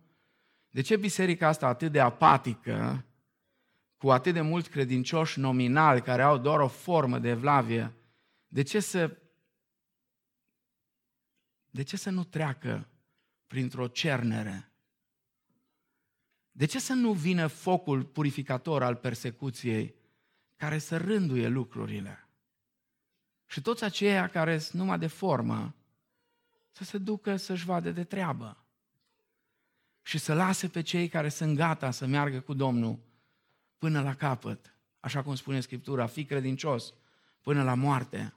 de 0.70 0.80
ce 0.80 0.96
biserica 0.96 1.48
asta 1.48 1.66
atât 1.66 1.92
de 1.92 2.00
apatică 2.00 3.04
cu 3.96 4.10
atât 4.10 4.32
de 4.34 4.40
mulți 4.40 4.70
credincioși 4.70 5.38
nominali 5.38 6.02
care 6.02 6.22
au 6.22 6.38
doar 6.38 6.60
o 6.60 6.68
formă 6.68 7.18
de 7.18 7.28
evlavie, 7.28 7.94
de 8.48 8.62
ce 8.62 8.80
să 8.80 9.18
de 11.70 11.82
ce 11.82 11.96
să 11.96 12.10
nu 12.10 12.24
treacă 12.24 12.88
printr-o 13.46 13.86
cernere? 13.86 14.72
De 16.50 16.64
ce 16.64 16.78
să 16.78 16.92
nu 16.92 17.12
vină 17.12 17.46
focul 17.46 18.04
purificator 18.04 18.82
al 18.82 18.94
persecuției 18.94 19.94
care 20.56 20.78
să 20.78 20.96
rânduie 20.96 21.48
lucrurile? 21.48 22.28
Și 23.46 23.60
toți 23.60 23.84
aceia 23.84 24.28
care 24.28 24.58
sunt 24.58 24.80
numai 24.80 24.98
de 24.98 25.06
formă, 25.06 25.74
să 26.78 26.84
se 26.84 26.98
ducă 26.98 27.36
să-și 27.36 27.64
vadă 27.64 27.90
de 27.90 28.04
treabă. 28.04 28.56
Și 30.02 30.18
să 30.18 30.34
lase 30.34 30.68
pe 30.68 30.80
cei 30.80 31.08
care 31.08 31.28
sunt 31.28 31.56
gata 31.56 31.90
să 31.90 32.06
meargă 32.06 32.40
cu 32.40 32.54
Domnul 32.54 32.98
până 33.78 34.02
la 34.02 34.14
capăt. 34.14 34.74
Așa 35.00 35.22
cum 35.22 35.34
spune 35.34 35.60
Scriptura, 35.60 36.06
fi 36.06 36.24
credincios 36.24 36.94
până 37.40 37.62
la 37.62 37.74
moarte 37.74 38.34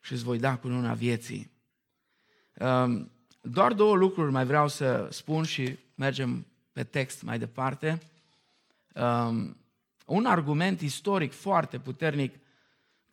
și 0.00 0.12
îți 0.12 0.22
voi 0.22 0.38
da 0.38 0.56
cununa 0.56 0.94
vieții. 0.94 1.50
Um, 2.54 3.10
doar 3.40 3.72
două 3.72 3.94
lucruri 3.94 4.32
mai 4.32 4.44
vreau 4.44 4.68
să 4.68 5.08
spun 5.10 5.44
și 5.44 5.78
mergem 5.94 6.46
pe 6.72 6.84
text 6.84 7.22
mai 7.22 7.38
departe. 7.38 7.98
Um, 8.94 9.56
un 10.06 10.26
argument 10.26 10.80
istoric 10.80 11.32
foarte 11.32 11.78
puternic 11.78 12.34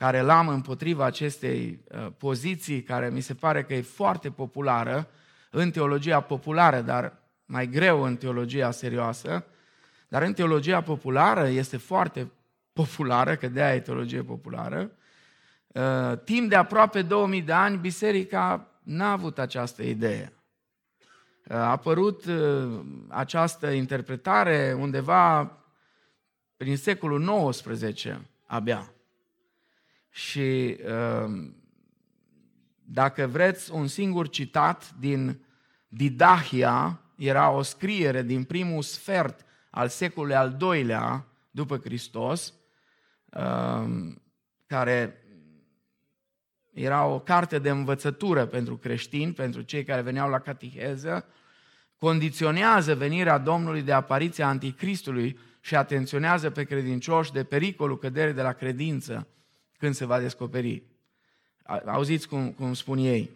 care 0.05 0.21
l-am 0.21 0.47
împotriva 0.47 1.05
acestei 1.05 1.83
uh, 1.91 2.07
poziții, 2.17 2.83
care 2.83 3.09
mi 3.09 3.21
se 3.21 3.33
pare 3.33 3.63
că 3.63 3.73
e 3.73 3.81
foarte 3.81 4.31
populară 4.31 5.07
în 5.49 5.71
teologia 5.71 6.21
populară, 6.21 6.81
dar 6.81 7.17
mai 7.45 7.67
greu 7.67 8.03
în 8.03 8.15
teologia 8.15 8.71
serioasă, 8.71 9.45
dar 10.07 10.21
în 10.21 10.33
teologia 10.33 10.81
populară 10.81 11.47
este 11.47 11.77
foarte 11.77 12.31
populară, 12.73 13.35
că 13.35 13.47
de-aia 13.47 13.75
e 13.75 13.79
teologie 13.79 14.23
populară. 14.23 14.91
Uh, 15.67 16.19
timp 16.23 16.49
de 16.49 16.55
aproape 16.55 17.01
2000 17.01 17.41
de 17.41 17.53
ani, 17.53 17.77
biserica 17.77 18.67
n-a 18.83 19.11
avut 19.11 19.39
această 19.39 19.83
idee. 19.83 20.33
A 21.47 21.55
apărut 21.55 22.25
uh, 22.25 22.79
această 23.07 23.67
interpretare 23.67 24.75
undeva 24.79 25.57
prin 26.57 26.77
secolul 26.77 27.49
XIX 27.49 28.07
abia. 28.45 28.89
Și 30.15 30.77
uh, 30.85 31.51
dacă 32.83 33.27
vreți 33.27 33.71
un 33.71 33.87
singur 33.87 34.29
citat 34.29 34.93
din 34.99 35.45
Didahia, 35.87 37.01
era 37.15 37.49
o 37.49 37.61
scriere 37.61 38.23
din 38.23 38.43
primul 38.43 38.81
sfert 38.81 39.45
al 39.69 39.87
secolului 39.87 40.35
al 40.35 40.53
doilea 40.53 41.27
după 41.51 41.77
Hristos, 41.77 42.53
uh, 43.25 44.13
care 44.65 45.23
era 46.73 47.05
o 47.05 47.19
carte 47.19 47.59
de 47.59 47.69
învățătură 47.69 48.45
pentru 48.45 48.77
creștini, 48.77 49.33
pentru 49.33 49.61
cei 49.61 49.83
care 49.83 50.01
veneau 50.01 50.29
la 50.29 50.39
catiheză, 50.39 51.25
condiționează 51.97 52.95
venirea 52.95 53.37
Domnului 53.37 53.81
de 53.81 53.93
apariția 53.93 54.47
Anticristului 54.47 55.39
și 55.59 55.75
atenționează 55.75 56.49
pe 56.49 56.63
credincioși 56.63 57.31
de 57.31 57.43
pericolul 57.43 57.97
căderii 57.97 58.33
de 58.33 58.41
la 58.41 58.53
credință 58.53 59.27
când 59.77 59.95
se 59.95 60.05
va 60.05 60.19
descoperi. 60.19 60.83
Auziți 61.85 62.27
cum, 62.27 62.51
cum 62.51 62.73
spun 62.73 62.97
ei. 62.97 63.29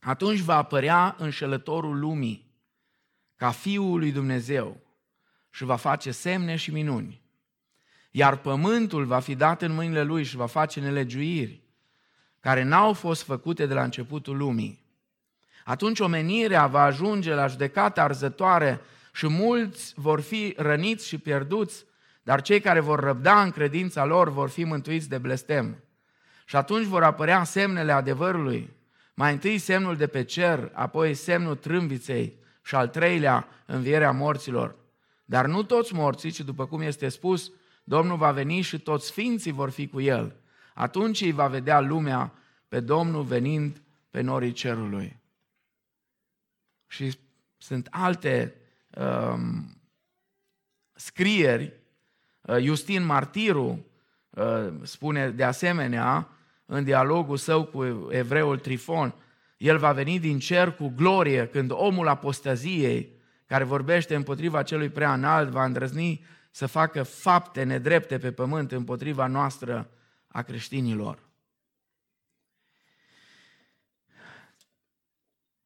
Atunci 0.00 0.38
va 0.38 0.56
apărea 0.56 1.14
înșelătorul 1.18 1.98
lumii, 1.98 2.50
ca 3.36 3.50
Fiul 3.50 3.98
lui 3.98 4.12
Dumnezeu, 4.12 4.80
și 5.50 5.64
va 5.64 5.76
face 5.76 6.10
semne 6.10 6.56
și 6.56 6.70
minuni. 6.70 7.20
Iar 8.10 8.36
pământul 8.36 9.04
va 9.04 9.20
fi 9.20 9.34
dat 9.34 9.62
în 9.62 9.72
mâinile 9.72 10.02
lui 10.02 10.24
și 10.24 10.36
va 10.36 10.46
face 10.46 10.80
nelegiuiri 10.80 11.62
care 12.40 12.62
n-au 12.62 12.92
fost 12.92 13.22
făcute 13.22 13.66
de 13.66 13.74
la 13.74 13.82
începutul 13.82 14.36
lumii. 14.36 14.84
Atunci 15.64 16.00
omenirea 16.00 16.66
va 16.66 16.82
ajunge 16.82 17.34
la 17.34 17.46
judecată 17.46 18.00
arzătoare 18.00 18.80
și 19.12 19.28
mulți 19.28 19.92
vor 19.96 20.20
fi 20.20 20.54
răniți 20.56 21.06
și 21.06 21.18
pierduți, 21.18 21.84
dar 22.30 22.42
cei 22.42 22.60
care 22.60 22.80
vor 22.80 23.00
răbda 23.00 23.42
în 23.42 23.50
credința 23.50 24.04
lor 24.04 24.28
vor 24.28 24.48
fi 24.48 24.64
mântuiți 24.64 25.08
de 25.08 25.18
blestem. 25.18 25.84
Și 26.44 26.56
atunci 26.56 26.86
vor 26.86 27.02
apărea 27.02 27.44
semnele 27.44 27.92
adevărului, 27.92 28.76
mai 29.14 29.32
întâi 29.32 29.58
semnul 29.58 29.96
de 29.96 30.06
pe 30.06 30.24
cer, 30.24 30.70
apoi 30.72 31.14
semnul 31.14 31.56
trâmbiței 31.56 32.38
și 32.62 32.74
al 32.74 32.88
treilea 32.88 33.48
învierea 33.66 34.10
morților. 34.10 34.76
Dar 35.24 35.46
nu 35.46 35.62
toți 35.62 35.94
morții, 35.94 36.30
ci 36.30 36.40
după 36.40 36.66
cum 36.66 36.80
este 36.80 37.08
spus, 37.08 37.52
Domnul 37.84 38.16
va 38.16 38.32
veni 38.32 38.60
și 38.60 38.78
toți 38.78 39.06
sfinții 39.06 39.52
vor 39.52 39.70
fi 39.70 39.88
cu 39.88 40.00
el. 40.00 40.36
Atunci 40.74 41.20
îi 41.20 41.32
va 41.32 41.46
vedea 41.46 41.80
lumea 41.80 42.32
pe 42.68 42.80
Domnul 42.80 43.22
venind 43.22 43.82
pe 44.10 44.20
norii 44.20 44.52
cerului. 44.52 45.20
Și 46.86 47.18
sunt 47.56 47.88
alte 47.90 48.54
um, 48.96 49.80
scrieri. 50.92 51.78
Uh, 52.50 52.62
Justin 52.62 53.04
Martiru 53.04 53.86
uh, 54.30 54.72
spune 54.82 55.30
de 55.30 55.44
asemenea, 55.44 56.28
în 56.66 56.84
dialogul 56.84 57.36
său 57.36 57.64
cu 57.64 58.08
evreul 58.10 58.58
Trifon, 58.58 59.14
el 59.56 59.78
va 59.78 59.92
veni 59.92 60.18
din 60.18 60.38
cer 60.38 60.74
cu 60.74 60.88
glorie 60.88 61.48
când 61.48 61.70
omul 61.70 62.08
apostaziei, 62.08 63.12
care 63.46 63.64
vorbește 63.64 64.14
împotriva 64.14 64.62
celui 64.62 64.88
prea 64.88 65.12
înalt, 65.12 65.50
va 65.50 65.64
îndrăzni 65.64 66.24
să 66.50 66.66
facă 66.66 67.02
fapte 67.02 67.62
nedrepte 67.62 68.18
pe 68.18 68.32
pământ 68.32 68.72
împotriva 68.72 69.26
noastră 69.26 69.90
a 70.26 70.42
creștinilor. 70.42 71.18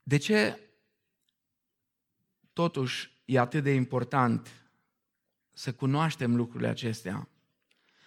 De 0.02 0.16
ce 0.16 0.58
totuși 2.52 3.22
e 3.24 3.38
atât 3.38 3.62
de 3.62 3.74
important 3.74 4.63
să 5.54 5.72
cunoaștem 5.72 6.36
lucrurile 6.36 6.68
acestea? 6.68 7.28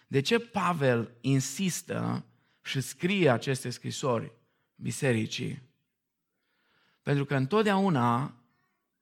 De 0.07 0.19
ce 0.21 0.39
Pavel 0.39 1.15
insistă 1.21 2.25
și 2.61 2.81
scrie 2.81 3.29
aceste 3.29 3.69
scrisori 3.69 4.31
bisericii? 4.75 5.61
Pentru 7.01 7.25
că 7.25 7.35
întotdeauna 7.35 8.35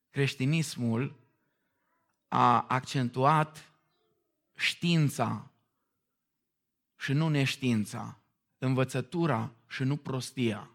creștinismul 0.10 1.16
a 2.28 2.62
accentuat 2.62 3.72
știința 4.56 5.52
și 6.96 7.14
nu 7.14 7.30
neștiința, 7.30 8.20
învățătura 8.58 9.52
și 9.68 9.84
nu 9.84 9.98
prostia. 9.98 10.70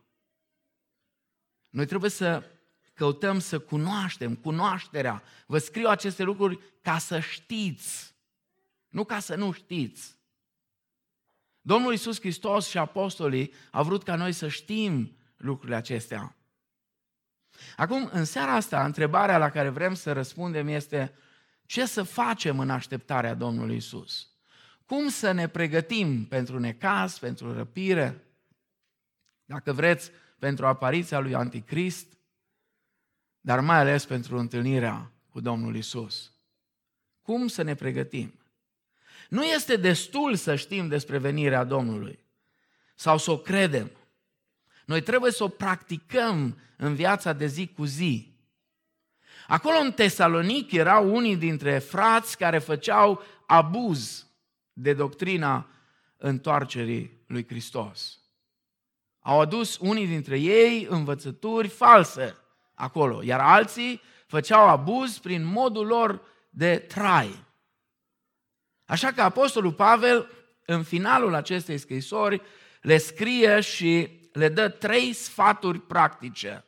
Noi 1.69 1.87
trebuie 1.87 2.11
să 2.11 2.51
căutăm 3.01 3.39
să 3.39 3.59
cunoaștem, 3.59 4.35
cunoașterea. 4.35 5.23
Vă 5.47 5.59
scriu 5.59 5.89
aceste 5.89 6.23
lucruri 6.23 6.61
ca 6.83 6.99
să 6.99 7.21
știți, 7.21 8.15
nu 8.89 9.05
ca 9.05 9.19
să 9.19 9.35
nu 9.35 9.53
știți. 9.53 10.19
Domnul 11.61 11.91
Iisus 11.91 12.21
Hristos 12.21 12.69
și 12.69 12.79
apostolii 12.79 13.53
au 13.71 13.85
vrut 13.85 14.03
ca 14.03 14.15
noi 14.15 14.33
să 14.33 14.49
știm 14.49 15.17
lucrurile 15.37 15.77
acestea. 15.77 16.37
Acum, 17.77 18.09
în 18.13 18.25
seara 18.25 18.55
asta, 18.55 18.85
întrebarea 18.85 19.39
la 19.39 19.51
care 19.51 19.69
vrem 19.69 19.95
să 19.95 20.13
răspundem 20.13 20.69
este 20.69 21.15
ce 21.67 21.87
să 21.87 22.03
facem 22.03 22.59
în 22.59 22.71
așteptarea 22.71 23.35
Domnului 23.35 23.77
Isus? 23.77 24.29
Cum 24.87 25.09
să 25.09 25.33
ne 25.33 25.49
pregătim 25.49 26.25
pentru 26.25 26.59
necaz, 26.59 27.19
pentru 27.19 27.53
răpire? 27.53 28.25
Dacă 29.45 29.73
vreți, 29.73 30.11
pentru 30.39 30.67
apariția 30.67 31.19
lui 31.19 31.35
Anticrist, 31.35 32.19
dar 33.41 33.61
mai 33.61 33.77
ales 33.77 34.05
pentru 34.05 34.39
întâlnirea 34.39 35.13
cu 35.31 35.41
Domnul 35.41 35.77
Isus. 35.77 36.33
Cum 37.23 37.49
să 37.49 37.63
ne 37.63 37.75
pregătim? 37.75 38.35
Nu 39.29 39.45
este 39.45 39.77
destul 39.77 40.35
să 40.35 40.57
știm 40.57 40.89
despre 40.89 41.19
venirea 41.19 41.65
Domnului 41.65 42.25
sau 42.95 43.19
să 43.19 43.31
o 43.31 43.39
credem. 43.39 43.91
Noi 44.87 45.03
trebuie 45.03 45.33
să 45.33 45.45
o 45.45 45.49
practicăm 45.49 46.59
în 46.77 46.95
viața 46.95 47.33
de 47.33 47.47
zi 47.47 47.67
cu 47.67 47.85
zi. 47.85 48.35
Acolo 49.47 49.77
în 49.79 49.93
Tesalonic 49.93 50.73
erau 50.73 51.15
unii 51.15 51.37
dintre 51.37 51.79
frați 51.79 52.37
care 52.37 52.59
făceau 52.59 53.23
abuz 53.47 54.27
de 54.73 54.93
doctrina 54.93 55.69
întoarcerii 56.17 57.25
lui 57.27 57.47
Hristos. 57.47 58.19
Au 59.21 59.41
adus 59.41 59.79
unii 59.79 60.07
dintre 60.07 60.39
ei 60.39 60.87
învățături 60.91 61.69
false 61.69 62.37
acolo, 62.81 63.23
iar 63.23 63.41
alții 63.41 64.01
făceau 64.27 64.69
abuz 64.69 65.19
prin 65.19 65.45
modul 65.45 65.87
lor 65.87 66.23
de 66.51 66.79
trai. 66.79 67.45
Așa 68.85 69.13
că 69.13 69.23
Apostolul 69.23 69.73
Pavel, 69.73 70.31
în 70.67 70.83
finalul 70.83 71.35
acestei 71.35 71.79
scrisori, 71.79 72.43
le 72.81 72.99
scrie 72.99 73.61
și 73.61 74.21
le 74.33 74.49
dă 74.49 74.69
trei 74.69 75.13
sfaturi 75.13 75.81
practice. 75.81 76.65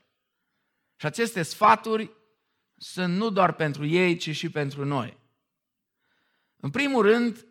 Și 0.96 1.06
aceste 1.06 1.42
sfaturi 1.42 2.10
sunt 2.76 3.16
nu 3.16 3.30
doar 3.30 3.52
pentru 3.52 3.86
ei, 3.86 4.16
ci 4.16 4.30
și 4.30 4.50
pentru 4.50 4.84
noi. 4.84 5.18
În 6.56 6.70
primul 6.70 7.02
rând, 7.02 7.46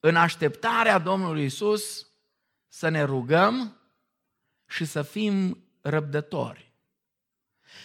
în 0.00 0.16
așteptarea 0.16 0.98
Domnului 0.98 1.44
Isus, 1.44 2.10
să 2.68 2.88
ne 2.88 3.02
rugăm 3.02 3.80
și 4.66 4.84
să 4.84 5.02
fim 5.02 5.64
răbdători. 5.80 6.69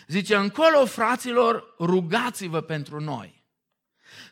Zice, 0.08 0.36
încolo, 0.36 0.86
fraților, 0.86 1.76
rugați-vă 1.80 2.62
pentru 2.62 3.00
noi. 3.00 3.43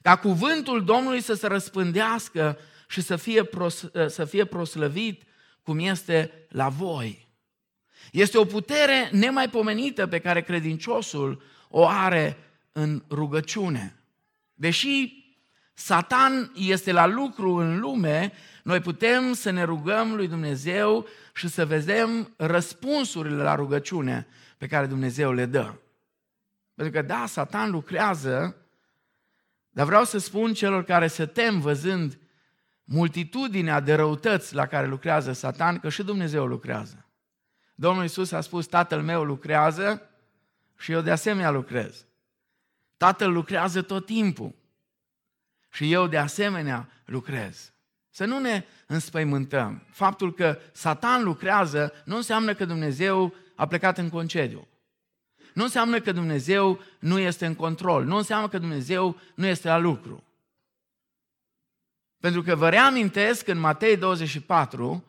Ca 0.02 0.16
cuvântul 0.16 0.84
Domnului 0.84 1.22
să 1.22 1.34
se 1.34 1.48
răspândească 1.48 2.58
și 2.88 3.02
să 3.02 3.16
fie, 3.16 3.44
pros, 3.44 3.86
să 4.08 4.26
fie 4.26 4.46
proslăvit 4.46 5.24
cum 5.64 5.80
este 5.80 6.48
la 6.50 6.70
voi. 6.70 7.28
Este 8.12 8.38
o 8.38 8.46
putere 8.46 9.10
nemaipomenită 9.12 10.08
pe 10.08 10.20
care 10.20 10.42
credinciosul 10.42 11.42
o 11.70 11.88
are 11.88 12.38
în 12.72 13.04
rugăciune. 13.10 13.96
Deși 14.54 15.24
Satan 15.74 16.52
este 16.56 16.92
la 16.92 17.06
lucru 17.06 17.54
în 17.54 17.80
lume, 17.80 18.32
noi 18.64 18.80
putem 18.80 19.34
să 19.34 19.50
ne 19.50 19.64
rugăm 19.64 20.16
lui 20.16 20.28
Dumnezeu 20.28 21.08
și 21.34 21.48
să 21.48 21.66
vedem 21.66 22.34
răspunsurile 22.38 23.44
la 23.44 23.56
rugăciune 23.56 24.28
pe 24.64 24.70
care 24.70 24.86
Dumnezeu 24.86 25.32
le 25.32 25.46
dă. 25.46 25.74
Pentru 26.74 26.94
că 26.94 27.02
da, 27.02 27.26
Satan 27.26 27.72
lucrează, 27.72 28.56
dar 29.70 29.86
vreau 29.86 30.04
să 30.04 30.18
spun 30.18 30.54
celor 30.54 30.84
care 30.84 31.08
se 31.08 31.26
tem 31.26 31.60
văzând 31.60 32.20
multitudinea 32.84 33.80
de 33.80 33.94
răutăți 33.94 34.56
la 34.56 34.66
care 34.66 34.88
lucrează 34.88 35.32
Satan, 35.32 35.80
că 35.80 35.90
și 35.90 36.04
Dumnezeu 36.04 36.46
lucrează. 36.46 37.06
Domnul 37.76 38.02
Iisus 38.04 38.32
a 38.32 38.42
spus, 38.42 38.66
Tatăl 38.66 39.02
meu 39.02 39.24
lucrează 39.24 40.10
și 40.78 40.92
eu 40.92 41.02
de 41.02 41.12
asemenea 41.12 41.50
lucrez. 41.50 42.06
Tatăl 42.98 43.32
lucrează 43.32 43.82
tot 43.82 44.06
timpul 44.06 44.56
și 45.70 45.92
eu 45.92 46.08
de 46.08 46.18
asemenea 46.18 46.90
lucrez. 47.06 47.74
Să 48.10 48.26
nu 48.26 48.40
ne 48.40 48.66
înspăimântăm. 48.88 49.84
Faptul 49.90 50.34
că 50.34 50.60
Satan 50.72 51.24
lucrează 51.24 51.94
nu 52.06 52.16
înseamnă 52.16 52.54
că 52.54 52.66
Dumnezeu 52.66 53.34
a 53.56 53.68
plecat 53.68 53.98
în 53.98 54.10
concediu. 54.10 54.68
Nu 55.54 55.64
înseamnă 55.64 56.00
că 56.00 56.12
Dumnezeu 56.12 56.80
nu 57.00 57.20
este 57.20 57.46
în 57.46 57.56
control. 57.56 58.06
Nu 58.06 58.16
înseamnă 58.16 58.48
că 58.48 58.58
Dumnezeu 58.58 59.20
nu 59.36 59.46
este 59.46 59.68
la 59.68 59.78
lucru. 59.78 60.24
Pentru 62.20 62.42
că 62.42 62.56
vă 62.56 62.70
reamintesc 62.70 63.48
în 63.48 63.60
Matei 63.60 63.98
24, 63.98 65.06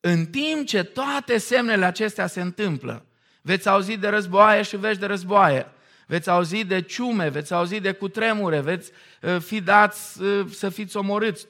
în 0.00 0.26
timp 0.26 0.66
ce 0.66 0.82
toate 0.82 1.38
semnele 1.38 1.84
acestea 1.84 2.26
se 2.26 2.40
întâmplă, 2.40 3.06
veți 3.42 3.68
auzi 3.68 3.96
de 3.96 4.08
războaie 4.08 4.62
și 4.62 4.76
veți 4.76 5.00
de 5.00 5.06
războaie, 5.06 5.66
veți 6.06 6.30
auzi 6.30 6.64
de 6.64 6.80
ciume, 6.80 7.28
veți 7.28 7.54
auzi 7.54 7.80
de 7.80 7.92
cutremure, 7.92 8.60
veți 8.60 8.90
uh, 9.22 9.38
fi 9.40 9.60
dați 9.60 10.22
uh, 10.22 10.50
să 10.50 10.68
fiți 10.68 10.96
omorâți. 10.96 11.46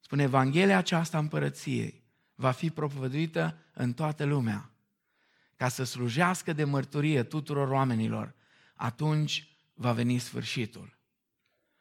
Spune, 0.00 0.22
Evanghelia 0.22 0.78
aceasta 0.78 1.18
împărăției 1.18 2.02
va 2.34 2.50
fi 2.50 2.70
propovăduită 2.70 3.56
în 3.72 3.92
toată 3.92 4.24
lumea 4.24 4.70
ca 5.58 5.68
să 5.68 5.84
slujească 5.84 6.52
de 6.52 6.64
mărturie 6.64 7.22
tuturor 7.22 7.68
oamenilor. 7.68 8.34
Atunci 8.74 9.48
va 9.74 9.92
veni 9.92 10.18
sfârșitul. 10.18 10.98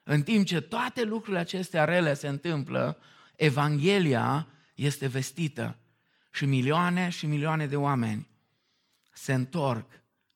În 0.04 0.22
timp 0.22 0.46
ce 0.46 0.62
toate 0.62 1.04
lucrurile 1.04 1.40
acestea 1.40 1.86
rele 1.86 2.14
se 2.14 2.28
întâmplă, 2.28 2.98
Evanghelia 3.36 4.48
este 4.76 5.08
vestită 5.08 5.78
și 6.32 6.46
milioane 6.46 7.10
și 7.10 7.26
milioane 7.26 7.68
de 7.68 7.76
oameni 7.76 8.28
se 9.14 9.34
întorc 9.34 9.86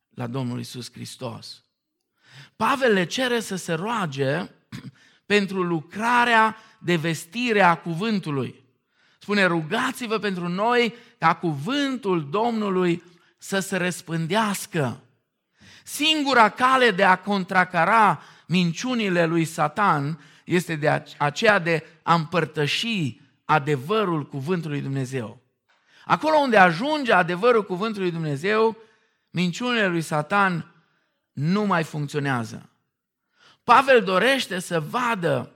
la 0.09 0.27
Domnul 0.27 0.59
Isus 0.59 0.91
Hristos. 0.91 1.63
Pavel 2.55 2.93
le 2.93 3.05
cere 3.05 3.39
să 3.39 3.55
se 3.55 3.73
roage 3.73 4.49
pentru 5.25 5.63
lucrarea 5.63 6.55
de 6.79 6.95
vestire 6.95 7.61
a 7.61 7.75
cuvântului. 7.75 8.63
Spune, 9.19 9.45
rugați-vă 9.45 10.17
pentru 10.17 10.47
noi 10.47 10.95
ca 11.17 11.35
cuvântul 11.35 12.29
Domnului 12.29 13.03
să 13.43 13.59
se 13.59 13.77
răspândească. 13.77 15.01
Singura 15.83 16.49
cale 16.49 16.91
de 16.91 17.03
a 17.03 17.15
contracara 17.15 18.21
minciunile 18.47 19.25
lui 19.25 19.45
Satan 19.45 20.19
este 20.45 20.75
de 20.75 21.03
aceea 21.17 21.59
de 21.59 21.83
a 22.03 22.13
împărtăși 22.13 23.19
adevărul 23.45 24.27
cuvântului 24.27 24.81
Dumnezeu. 24.81 25.41
Acolo 26.05 26.37
unde 26.37 26.57
ajunge 26.57 27.13
adevărul 27.13 27.63
cuvântului 27.65 28.11
Dumnezeu, 28.11 28.77
minciunile 29.29 29.87
lui 29.87 30.01
Satan 30.01 30.73
nu 31.31 31.65
mai 31.65 31.83
funcționează. 31.83 32.69
Pavel 33.63 34.03
dorește 34.03 34.59
să 34.59 34.79
vadă 34.79 35.51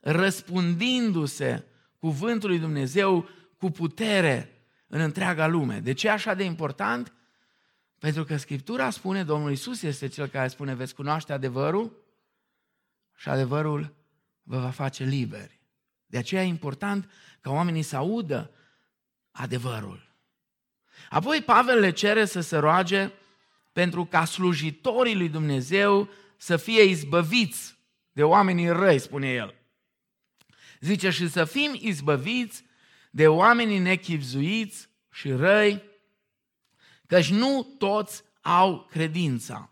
răspundindu-se 0.00 1.64
cuvântului 1.98 2.58
Dumnezeu 2.58 3.28
cu 3.58 3.70
putere 3.70 4.49
în 4.92 5.00
întreaga 5.00 5.46
lume. 5.46 5.80
De 5.80 5.92
ce 5.92 6.06
e 6.06 6.10
așa 6.10 6.34
de 6.34 6.44
important? 6.44 7.12
Pentru 7.98 8.24
că 8.24 8.36
Scriptura 8.36 8.90
spune, 8.90 9.24
Domnul 9.24 9.50
Isus 9.50 9.82
este 9.82 10.08
Cel 10.08 10.26
care 10.26 10.48
spune, 10.48 10.74
veți 10.74 10.94
cunoaște 10.94 11.32
adevărul 11.32 12.04
și 13.16 13.28
adevărul 13.28 13.94
vă 14.42 14.58
va 14.58 14.70
face 14.70 15.04
liberi. 15.04 15.60
De 16.06 16.18
aceea 16.18 16.42
e 16.42 16.46
important 16.46 17.10
ca 17.40 17.50
oamenii 17.50 17.82
să 17.82 17.96
audă 17.96 18.50
adevărul. 19.30 20.14
Apoi 21.08 21.42
Pavel 21.42 21.78
le 21.78 21.90
cere 21.90 22.24
să 22.24 22.40
se 22.40 22.56
roage 22.56 23.10
pentru 23.72 24.04
ca 24.04 24.24
slujitorii 24.24 25.16
lui 25.16 25.28
Dumnezeu 25.28 26.08
să 26.36 26.56
fie 26.56 26.82
izbăviți 26.82 27.78
de 28.12 28.22
oamenii 28.22 28.68
răi, 28.68 28.98
spune 28.98 29.32
el. 29.32 29.54
Zice, 30.80 31.10
și 31.10 31.28
să 31.28 31.44
fim 31.44 31.70
izbăviți 31.74 32.64
de 33.10 33.28
oamenii 33.28 33.78
nechivzuiți 33.78 34.88
și 35.12 35.32
răi, 35.32 35.82
căci 37.06 37.30
nu 37.30 37.74
toți 37.78 38.22
au 38.40 38.86
credința. 38.90 39.70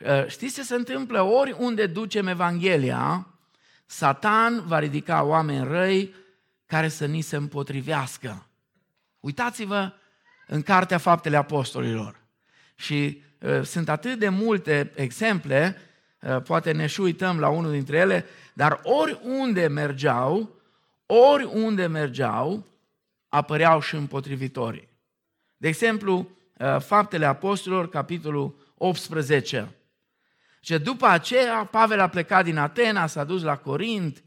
Uh, 0.00 0.26
știți 0.26 0.54
ce 0.54 0.62
se 0.62 0.74
întâmplă? 0.74 1.20
Oriunde 1.20 1.86
ducem 1.86 2.26
Evanghelia, 2.26 3.34
Satan 3.86 4.66
va 4.66 4.78
ridica 4.78 5.22
oameni 5.22 5.68
răi 5.68 6.14
care 6.66 6.88
să 6.88 7.06
ni 7.06 7.20
se 7.20 7.36
împotrivească. 7.36 8.46
Uitați-vă 9.20 9.92
în 10.46 10.62
Cartea 10.62 10.98
Faptele 10.98 11.36
Apostolilor. 11.36 12.20
Și 12.74 13.22
uh, 13.40 13.62
sunt 13.62 13.88
atât 13.88 14.18
de 14.18 14.28
multe 14.28 14.92
exemple, 14.94 15.76
uh, 16.20 16.42
poate 16.42 16.72
ne 16.72 16.86
și 16.86 17.00
uităm 17.00 17.38
la 17.38 17.48
unul 17.48 17.70
dintre 17.70 17.96
ele, 17.96 18.24
dar 18.52 18.80
oriunde 18.82 19.66
mergeau, 19.66 20.53
oriunde 21.06 21.86
mergeau, 21.86 22.66
apăreau 23.28 23.80
și 23.80 23.94
împotrivitorii. 23.94 24.88
De 25.56 25.68
exemplu, 25.68 26.28
uh, 26.58 26.80
Faptele 26.80 27.26
Apostolilor, 27.26 27.88
capitolul 27.88 28.72
18. 28.74 29.74
Și 30.60 30.78
după 30.78 31.06
aceea, 31.06 31.64
Pavel 31.64 32.00
a 32.00 32.08
plecat 32.08 32.44
din 32.44 32.56
Atena, 32.56 33.06
s-a 33.06 33.24
dus 33.24 33.42
la 33.42 33.56
Corint, 33.56 34.24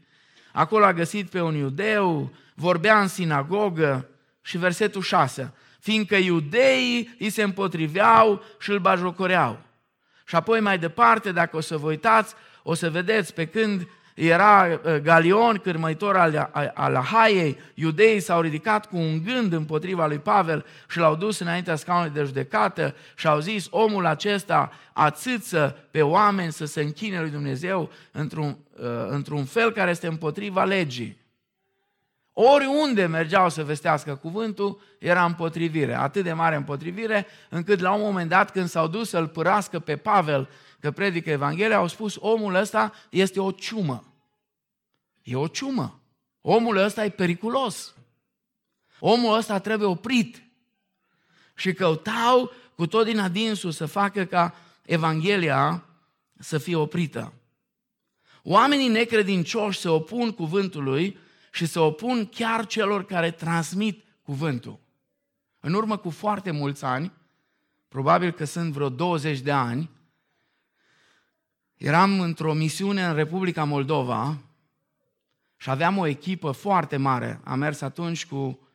acolo 0.52 0.84
a 0.84 0.92
găsit 0.92 1.30
pe 1.30 1.40
un 1.40 1.54
iudeu, 1.54 2.32
vorbea 2.54 3.00
în 3.00 3.08
sinagogă 3.08 4.08
și 4.42 4.58
versetul 4.58 5.02
6, 5.02 5.52
fiindcă 5.80 6.16
iudeii 6.16 7.16
îi 7.18 7.30
se 7.30 7.42
împotriveau 7.42 8.42
și 8.58 8.70
îl 8.70 8.78
bajocoreau. 8.78 9.60
Și 10.26 10.34
apoi 10.34 10.60
mai 10.60 10.78
departe, 10.78 11.32
dacă 11.32 11.56
o 11.56 11.60
să 11.60 11.76
vă 11.76 11.86
uitați, 11.86 12.34
o 12.62 12.74
să 12.74 12.90
vedeți 12.90 13.34
pe 13.34 13.46
când 13.46 13.88
era 14.18 14.80
uh, 14.84 14.96
Galion, 14.96 15.56
cârmăitor 15.56 16.16
al, 16.16 16.50
al 16.74 16.94
Ahaiei, 16.94 17.58
iudeii 17.74 18.20
s-au 18.20 18.40
ridicat 18.40 18.86
cu 18.86 18.96
un 18.96 19.22
gând 19.22 19.52
împotriva 19.52 20.06
lui 20.06 20.18
Pavel 20.18 20.64
și 20.88 20.98
l-au 20.98 21.14
dus 21.14 21.38
înaintea 21.38 21.76
scaunului 21.76 22.14
de 22.14 22.22
judecată 22.24 22.94
și 23.16 23.26
au 23.26 23.38
zis, 23.38 23.66
omul 23.70 24.06
acesta 24.06 24.72
ațâță 24.92 25.76
pe 25.90 26.02
oameni 26.02 26.52
să 26.52 26.64
se 26.64 26.80
închine 26.80 27.20
lui 27.20 27.30
Dumnezeu 27.30 27.90
într-un, 28.12 28.58
uh, 28.80 28.86
într-un 29.08 29.44
fel 29.44 29.72
care 29.72 29.90
este 29.90 30.06
împotriva 30.06 30.64
legii. 30.64 31.18
Oriunde 32.32 33.06
mergeau 33.06 33.48
să 33.48 33.64
vestească 33.64 34.14
cuvântul, 34.14 34.80
era 34.98 35.24
împotrivire. 35.24 35.94
Atât 35.94 36.24
de 36.24 36.32
mare 36.32 36.56
împotrivire, 36.56 37.26
încât 37.48 37.80
la 37.80 37.92
un 37.92 38.00
moment 38.00 38.28
dat, 38.28 38.50
când 38.50 38.68
s-au 38.68 38.88
dus 38.88 39.08
să-l 39.08 39.26
părască 39.26 39.78
pe 39.78 39.96
Pavel 39.96 40.48
că 40.80 40.90
predică 40.90 41.30
Evanghelia, 41.30 41.76
au 41.76 41.86
spus, 41.86 42.16
omul 42.18 42.54
ăsta 42.54 42.92
este 43.10 43.40
o 43.40 43.50
ciumă. 43.50 44.07
E 45.28 45.36
o 45.36 45.46
ciumă. 45.46 46.00
Omul 46.40 46.76
ăsta 46.76 47.04
e 47.04 47.10
periculos. 47.10 47.94
Omul 49.00 49.36
ăsta 49.36 49.58
trebuie 49.58 49.88
oprit. 49.88 50.42
Și 51.54 51.72
căutau 51.72 52.52
cu 52.74 52.86
tot 52.86 53.04
din 53.04 53.18
adinsul 53.18 53.70
să 53.70 53.86
facă 53.86 54.24
ca 54.24 54.54
Evanghelia 54.82 55.84
să 56.38 56.58
fie 56.58 56.76
oprită. 56.76 57.32
Oamenii 58.42 58.88
necredincioși 58.88 59.78
se 59.78 59.88
opun 59.88 60.32
cuvântului 60.32 61.18
și 61.52 61.66
se 61.66 61.78
opun 61.78 62.26
chiar 62.26 62.66
celor 62.66 63.04
care 63.04 63.30
transmit 63.30 64.04
cuvântul. 64.22 64.78
În 65.60 65.74
urmă 65.74 65.96
cu 65.96 66.10
foarte 66.10 66.50
mulți 66.50 66.84
ani, 66.84 67.12
probabil 67.88 68.30
că 68.30 68.44
sunt 68.44 68.72
vreo 68.72 68.88
20 68.88 69.38
de 69.40 69.52
ani, 69.52 69.90
Eram 71.78 72.20
într-o 72.20 72.52
misiune 72.52 73.04
în 73.04 73.14
Republica 73.14 73.64
Moldova 73.64 74.38
și 75.60 75.70
aveam 75.70 75.98
o 75.98 76.06
echipă 76.06 76.50
foarte 76.50 76.96
mare. 76.96 77.40
Am 77.44 77.58
mers 77.58 77.80
atunci 77.80 78.26
cu 78.26 78.68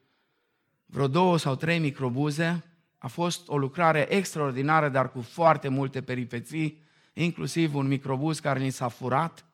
vreo 0.85 1.07
două 1.07 1.37
sau 1.37 1.55
trei 1.55 1.79
microbuze. 1.79 2.63
A 2.97 3.07
fost 3.07 3.47
o 3.47 3.57
lucrare 3.57 4.13
extraordinară, 4.13 4.89
dar 4.89 5.11
cu 5.11 5.21
foarte 5.21 5.67
multe 5.67 6.01
peripeții, 6.01 6.83
inclusiv 7.13 7.75
un 7.75 7.87
microbuz 7.87 8.39
care 8.39 8.59
ni 8.59 8.69
s-a 8.69 8.87
furat. 8.87 9.45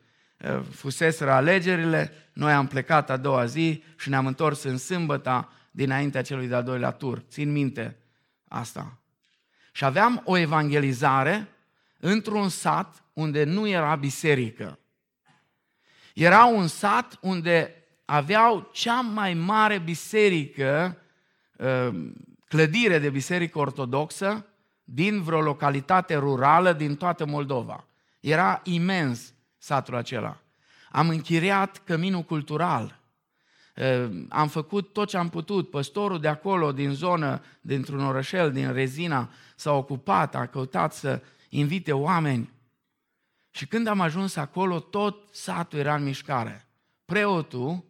Fuseseră 0.71 1.31
alegerile, 1.31 2.11
noi 2.33 2.51
am 2.51 2.67
plecat 2.67 3.09
a 3.09 3.17
doua 3.17 3.45
zi 3.45 3.83
și 3.97 4.09
ne-am 4.09 4.25
întors 4.27 4.63
în 4.63 4.77
sâmbătă 4.77 5.49
dinaintea 5.71 6.21
celui 6.21 6.47
de-al 6.47 6.63
doilea 6.63 6.91
tur. 6.91 7.23
Țin 7.29 7.51
minte 7.51 7.97
asta. 8.47 8.97
Și 9.71 9.85
aveam 9.85 10.21
o 10.25 10.37
evangelizare 10.37 11.47
într-un 11.99 12.49
sat 12.49 13.03
unde 13.13 13.43
nu 13.43 13.67
era 13.67 13.95
biserică. 13.95 14.79
Era 16.13 16.45
un 16.45 16.67
sat 16.67 17.17
unde 17.21 17.73
aveau 18.05 18.69
cea 18.73 19.01
mai 19.01 19.33
mare 19.33 19.79
biserică, 19.79 20.97
ă, 21.59 21.93
clădire 22.47 22.99
de 22.99 23.09
biserică 23.09 23.59
ortodoxă, 23.59 24.45
din 24.83 25.21
vreo 25.21 25.41
localitate 25.41 26.15
rurală 26.15 26.73
din 26.73 26.95
toată 26.95 27.25
Moldova. 27.25 27.87
Era 28.19 28.61
imens 28.63 29.33
satul 29.63 29.95
acela. 29.95 30.37
Am 30.91 31.09
închiriat 31.09 31.81
căminul 31.83 32.21
cultural. 32.21 32.99
Am 34.29 34.47
făcut 34.47 34.93
tot 34.93 35.07
ce 35.07 35.17
am 35.17 35.29
putut. 35.29 35.69
Păstorul 35.69 36.19
de 36.19 36.27
acolo, 36.27 36.71
din 36.71 36.91
zonă, 36.91 37.41
dintr-un 37.61 38.03
orășel, 38.03 38.51
din 38.51 38.73
Rezina, 38.73 39.29
s-a 39.55 39.71
ocupat, 39.71 40.35
a 40.35 40.45
căutat 40.45 40.93
să 40.93 41.21
invite 41.49 41.91
oameni. 41.91 42.51
Și 43.51 43.67
când 43.67 43.87
am 43.87 44.01
ajuns 44.01 44.35
acolo, 44.35 44.79
tot 44.79 45.33
satul 45.33 45.79
era 45.79 45.95
în 45.95 46.03
mișcare. 46.03 46.67
Preotul 47.05 47.83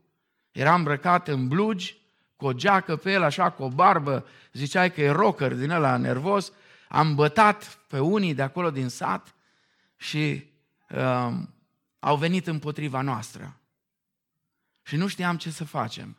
era 0.52 0.74
îmbrăcat 0.74 1.28
în 1.28 1.48
blugi, 1.48 1.98
cu 2.36 2.46
o 2.46 2.54
geacă 2.54 2.96
pe 2.96 3.12
el, 3.12 3.24
așa, 3.24 3.50
cu 3.50 3.64
o 3.64 3.68
barbă, 3.68 4.26
ziceai 4.52 4.92
că 4.92 5.02
e 5.02 5.10
rocker 5.10 5.54
din 5.54 5.70
ăla 5.70 5.98
nervos, 5.98 6.52
am 6.90 7.16
bătat 7.16 7.80
pe 7.88 8.00
unii 8.00 8.34
de 8.34 8.42
acolo 8.42 8.72
din 8.72 8.88
sat 8.88 9.36
și 9.96 10.52
uh, 10.90 11.34
au 12.04 12.16
venit 12.16 12.48
împotriva 12.48 13.02
noastră. 13.02 13.60
Și 14.82 14.96
nu 14.96 15.08
știam 15.08 15.38
ce 15.38 15.50
să 15.50 15.64
facem. 15.64 16.18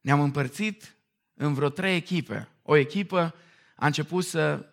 Ne-am 0.00 0.20
împărțit 0.20 0.94
în 1.34 1.54
vreo 1.54 1.68
trei 1.68 1.96
echipe. 1.96 2.48
O 2.62 2.76
echipă 2.76 3.34
a 3.76 3.86
început 3.86 4.24
să 4.24 4.66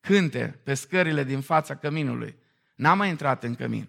cânte 0.00 0.60
pe 0.62 0.74
scările 0.74 1.24
din 1.24 1.40
fața 1.40 1.76
căminului. 1.76 2.36
N-am 2.74 2.98
mai 2.98 3.08
intrat 3.08 3.42
în 3.42 3.54
cămin. 3.54 3.88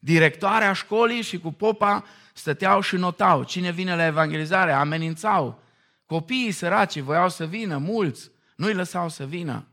Directoarea 0.00 0.72
școlii 0.72 1.22
și 1.22 1.38
cu 1.38 1.52
popa 1.52 2.04
stăteau 2.32 2.80
și 2.80 2.96
notau. 2.96 3.44
Cine 3.44 3.70
vine 3.70 3.96
la 3.96 4.06
evangelizare? 4.06 4.72
Amenințau. 4.72 5.62
Copiii 6.06 6.52
săraci 6.52 6.98
voiau 6.98 7.28
să 7.28 7.46
vină, 7.46 7.76
mulți. 7.76 8.30
Nu-i 8.56 8.74
lăsau 8.74 9.08
să 9.08 9.26
vină. 9.26 9.66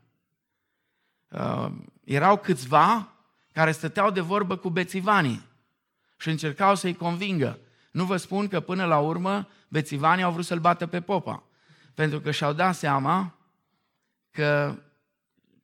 Uh, 1.28 1.70
erau 2.04 2.38
câțiva 2.38 3.12
care 3.52 3.72
stăteau 3.72 4.10
de 4.10 4.20
vorbă 4.20 4.56
cu 4.56 4.70
bețivanii 4.70 5.50
și 6.22 6.28
încercau 6.28 6.74
să-i 6.74 6.94
convingă. 6.94 7.58
Nu 7.92 8.04
vă 8.04 8.16
spun 8.16 8.48
că 8.48 8.60
până 8.60 8.84
la 8.84 8.98
urmă 8.98 9.48
bețivanii 9.68 10.24
au 10.24 10.32
vrut 10.32 10.44
să-l 10.44 10.60
bată 10.60 10.86
pe 10.86 11.00
popa, 11.00 11.42
pentru 11.94 12.20
că 12.20 12.30
și-au 12.30 12.52
dat 12.52 12.74
seama 12.74 13.38
că 14.30 14.78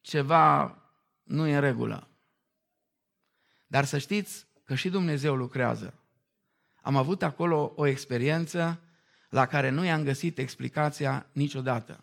ceva 0.00 0.78
nu 1.22 1.46
e 1.46 1.54
în 1.54 1.60
regulă. 1.60 2.08
Dar 3.66 3.84
să 3.84 3.98
știți 3.98 4.46
că 4.64 4.74
și 4.74 4.88
Dumnezeu 4.88 5.34
lucrează. 5.34 5.94
Am 6.82 6.96
avut 6.96 7.22
acolo 7.22 7.72
o 7.76 7.86
experiență 7.86 8.80
la 9.28 9.46
care 9.46 9.70
nu 9.70 9.84
i-am 9.84 10.02
găsit 10.02 10.38
explicația 10.38 11.26
niciodată. 11.32 12.00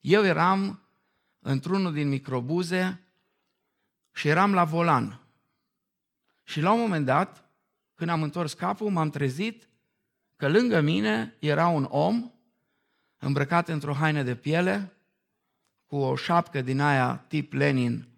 Eu 0.00 0.24
eram 0.24 0.82
într-unul 1.38 1.92
din 1.92 2.08
microbuze 2.08 3.02
și 4.12 4.28
eram 4.28 4.54
la 4.54 4.64
volan. 4.64 5.20
Și 6.42 6.60
la 6.60 6.72
un 6.72 6.80
moment 6.80 7.04
dat, 7.04 7.43
când 8.04 8.16
am 8.16 8.22
întors 8.22 8.52
capul, 8.52 8.90
m-am 8.90 9.10
trezit 9.10 9.68
că 10.36 10.48
lângă 10.48 10.80
mine 10.80 11.36
era 11.38 11.66
un 11.66 11.86
om 11.90 12.30
îmbrăcat 13.18 13.68
într-o 13.68 13.92
haină 13.92 14.22
de 14.22 14.36
piele, 14.36 14.92
cu 15.86 15.96
o 15.96 16.16
șapcă 16.16 16.62
din 16.62 16.80
aia 16.80 17.16
tip 17.16 17.52
Lenin 17.52 18.08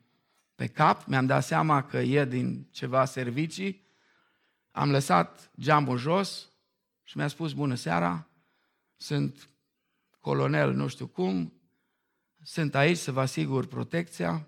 pe 0.55 0.67
cap. 0.67 1.05
Mi-am 1.05 1.27
dat 1.27 1.45
seama 1.45 1.85
că 1.85 1.99
e 1.99 2.25
din 2.25 2.69
ceva 2.71 3.05
servicii. 3.05 3.87
Am 4.71 4.91
lăsat 4.91 5.51
geamul 5.61 5.97
jos 5.97 6.49
și 7.03 7.17
mi-a 7.17 7.29
spus, 7.29 7.53
bună 7.53 7.75
seara, 7.75 8.29
sunt 8.97 9.49
colonel 10.21 10.73
nu 10.73 10.87
știu 10.89 11.07
cum, 11.07 11.53
sunt 12.43 12.75
aici 12.75 12.99
să 12.99 13.13
vă 13.13 13.21
asigur 13.21 13.67
protecția. 13.67 14.47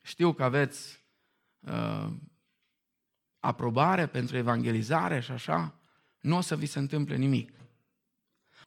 Știu 0.00 0.32
că 0.32 0.44
aveți 0.44 1.06
uh, 1.60 2.12
aprobare 3.42 4.06
pentru 4.06 4.36
evangelizare 4.36 5.20
și 5.20 5.30
așa. 5.30 5.74
Nu 6.20 6.36
o 6.36 6.40
să 6.40 6.56
vi 6.56 6.66
se 6.66 6.78
întâmple 6.78 7.16
nimic. 7.16 7.52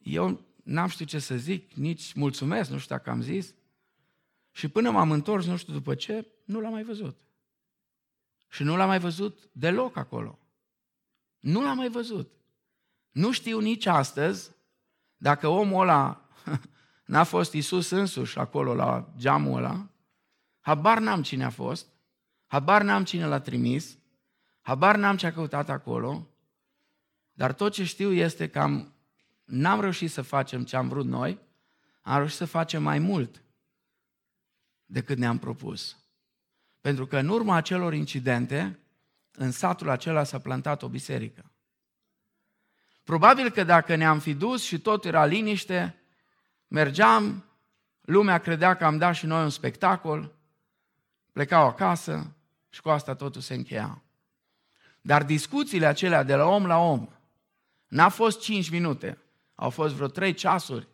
Eu 0.02 0.40
n-am 0.62 0.88
știut 0.88 1.08
ce 1.08 1.18
să 1.18 1.36
zic, 1.36 1.72
nici 1.72 2.12
mulțumesc, 2.12 2.70
nu 2.70 2.78
știu 2.78 2.96
dacă 2.96 3.10
am 3.10 3.20
zis. 3.20 3.54
Și 4.50 4.68
până 4.68 4.90
m-am 4.90 5.10
întors, 5.10 5.46
nu 5.46 5.56
știu 5.56 5.72
după 5.72 5.94
ce, 5.94 6.26
nu 6.44 6.60
l-am 6.60 6.72
mai 6.72 6.82
văzut. 6.82 7.18
Și 8.48 8.62
nu 8.62 8.76
l-am 8.76 8.88
mai 8.88 8.98
văzut 8.98 9.48
deloc 9.52 9.96
acolo. 9.96 10.38
Nu 11.38 11.62
l-am 11.62 11.76
mai 11.76 11.88
văzut. 11.88 12.32
Nu 13.10 13.32
știu 13.32 13.60
nici 13.60 13.86
astăzi 13.86 14.50
dacă 15.16 15.48
omul 15.48 15.80
ăla 15.80 16.28
N-a 17.06 17.24
fost 17.24 17.52
Isus 17.52 17.90
însuși 17.90 18.38
acolo 18.38 18.74
la 18.74 19.12
geamul 19.16 19.56
ăla. 19.56 19.90
Habar 20.60 20.98
n-am 20.98 21.22
cine 21.22 21.44
a 21.44 21.50
fost. 21.50 21.86
Habar 22.46 22.82
n-am 22.82 23.04
cine 23.04 23.26
l-a 23.26 23.40
trimis. 23.40 23.98
Habar 24.66 24.96
n-am 24.96 25.16
ce 25.16 25.26
a 25.26 25.32
căutat 25.32 25.68
acolo. 25.68 26.28
Dar 27.32 27.52
tot 27.52 27.72
ce 27.72 27.84
știu 27.84 28.12
este 28.12 28.48
că 28.48 28.58
am, 28.58 28.94
n-am 29.44 29.80
reușit 29.80 30.10
să 30.10 30.22
facem 30.22 30.64
ce 30.64 30.76
am 30.76 30.88
vrut 30.88 31.06
noi, 31.06 31.40
am 32.02 32.16
reușit 32.16 32.36
să 32.36 32.44
facem 32.44 32.82
mai 32.82 32.98
mult 32.98 33.42
decât 34.86 35.18
ne-am 35.18 35.38
propus. 35.38 35.96
Pentru 36.80 37.06
că 37.06 37.18
în 37.18 37.28
urma 37.28 37.54
acelor 37.56 37.94
incidente, 37.94 38.78
în 39.32 39.50
satul 39.50 39.88
acela 39.88 40.24
s-a 40.24 40.38
plantat 40.38 40.82
o 40.82 40.88
biserică. 40.88 41.50
Probabil 43.04 43.50
că 43.50 43.64
dacă 43.64 43.94
ne-am 43.94 44.18
fi 44.18 44.34
dus 44.34 44.62
și 44.62 44.80
tot 44.80 45.04
era 45.04 45.24
liniște, 45.24 46.00
Mergeam, 46.68 47.44
lumea 48.00 48.38
credea 48.38 48.74
că 48.74 48.84
am 48.84 48.98
dat 48.98 49.14
și 49.14 49.26
noi 49.26 49.42
un 49.42 49.50
spectacol, 49.50 50.34
plecau 51.32 51.66
acasă 51.66 52.36
și 52.68 52.80
cu 52.80 52.88
asta 52.88 53.14
totul 53.14 53.40
se 53.40 53.54
încheia. 53.54 54.00
Dar 55.06 55.24
discuțiile 55.24 55.86
acelea 55.86 56.22
de 56.22 56.34
la 56.34 56.44
om 56.44 56.66
la 56.66 56.78
om, 56.78 57.08
n-a 57.86 58.08
fost 58.08 58.40
5 58.40 58.70
minute, 58.70 59.18
au 59.54 59.70
fost 59.70 59.94
vreo 59.94 60.06
3 60.06 60.34
ceasuri. 60.34 60.88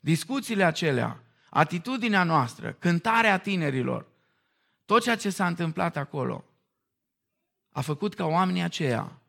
Discuțiile 0.00 0.64
acelea, 0.64 1.22
atitudinea 1.50 2.24
noastră, 2.24 2.72
cântarea 2.72 3.38
tinerilor, 3.38 4.06
tot 4.84 5.02
ceea 5.02 5.16
ce 5.16 5.30
s-a 5.30 5.46
întâmplat 5.46 5.96
acolo, 5.96 6.44
a 7.70 7.80
făcut 7.80 8.14
ca 8.14 8.24
oamenii 8.24 8.62
aceia 8.62 9.20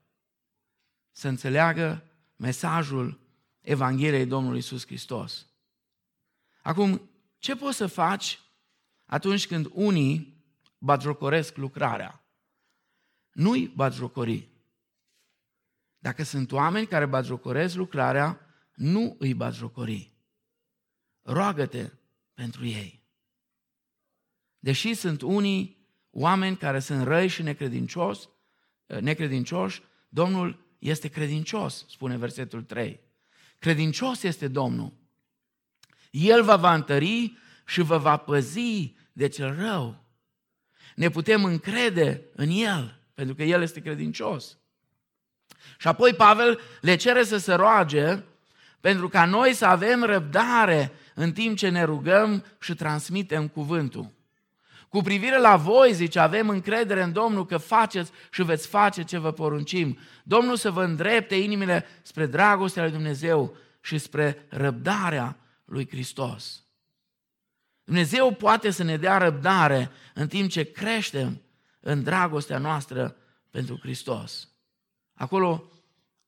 să 1.11 1.27
înțeleagă 1.27 2.03
mesajul 2.35 3.19
Evangheliei 3.61 4.25
Domnului 4.25 4.59
Isus 4.59 4.85
Hristos. 4.85 5.45
Acum, 6.61 7.09
ce 7.37 7.55
poți 7.55 7.77
să 7.77 7.87
faci 7.87 8.39
atunci 9.05 9.47
când 9.47 9.69
unii 9.71 10.43
batjocoresc 10.77 11.57
lucrarea? 11.57 12.22
Nu-i 13.33 13.67
batjocori. 13.67 14.49
Dacă 15.97 16.23
sunt 16.23 16.51
oameni 16.51 16.87
care 16.87 17.05
batjocoresc 17.05 17.75
lucrarea, 17.75 18.39
nu 18.73 19.15
îi 19.19 19.33
batjocori. 19.33 20.11
Roagă-te 21.21 21.91
pentru 22.33 22.65
ei. 22.65 23.03
Deși 24.59 24.93
sunt 24.93 25.21
unii 25.21 25.87
oameni 26.09 26.57
care 26.57 26.79
sunt 26.79 27.03
răi 27.03 27.27
și 27.27 27.41
necredincioși, 27.41 28.27
necredincioși, 28.99 29.81
Domnul 30.09 30.75
este 30.79 31.07
credincios, 31.07 31.85
spune 31.89 32.17
versetul 32.17 32.63
3. 32.63 32.99
Credincios 33.59 34.23
este 34.23 34.47
Domnul. 34.47 34.93
El 36.11 36.43
vă 36.43 36.55
va 36.55 36.73
întări 36.73 37.37
și 37.65 37.81
vă 37.81 37.97
va 37.97 38.17
păzi 38.17 38.95
de 39.13 39.27
cel 39.27 39.55
rău. 39.55 40.03
ne 40.95 41.09
putem 41.09 41.45
încrede 41.45 42.25
în 42.33 42.49
El, 42.49 43.02
pentru 43.13 43.35
că 43.35 43.43
El 43.43 43.61
este 43.61 43.79
credincios. 43.79 44.57
Și 45.77 45.87
apoi 45.87 46.13
Pavel 46.13 46.59
le 46.81 46.95
cere 46.95 47.23
să 47.23 47.37
se 47.37 47.53
roage 47.53 48.23
pentru 48.79 49.09
ca 49.09 49.25
noi 49.25 49.53
să 49.53 49.65
avem 49.65 50.03
răbdare 50.03 50.91
în 51.15 51.31
timp 51.31 51.57
ce 51.57 51.69
ne 51.69 51.83
rugăm 51.83 52.45
și 52.59 52.75
transmitem 52.75 53.47
cuvântul. 53.47 54.11
Cu 54.89 55.01
privire 55.01 55.39
la 55.39 55.55
voi, 55.55 55.93
zice, 55.93 56.19
avem 56.19 56.49
încredere 56.49 57.03
în 57.03 57.11
Domnul 57.11 57.45
că 57.45 57.57
faceți 57.57 58.11
și 58.31 58.43
veți 58.43 58.67
face 58.67 59.03
ce 59.03 59.17
vă 59.17 59.31
poruncim. 59.31 59.97
Domnul 60.23 60.55
să 60.55 60.71
vă 60.71 60.83
îndrepte 60.83 61.35
inimile 61.35 61.85
spre 62.01 62.25
dragostea 62.25 62.83
lui 62.83 62.91
Dumnezeu 62.91 63.57
și 63.81 63.97
spre 63.97 64.45
răbdarea 64.49 65.37
lui 65.65 65.87
Hristos. 65.87 66.63
Dumnezeu 67.83 68.31
poate 68.31 68.69
să 68.69 68.83
ne 68.83 68.97
dea 68.97 69.17
răbdare 69.17 69.91
în 70.13 70.27
timp 70.27 70.49
ce 70.49 70.71
creștem 70.71 71.41
în 71.85 72.03
dragostea 72.03 72.57
noastră 72.57 73.15
pentru 73.49 73.77
Hristos. 73.81 74.49
Acolo 75.13 75.71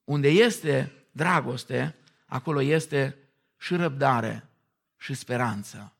unde 0.03 0.27
este 0.27 0.91
dragoste, 1.11 1.95
acolo 2.25 2.61
este 2.61 3.17
și 3.57 3.75
răbdare 3.75 4.49
și 4.97 5.13
speranță. 5.13 5.93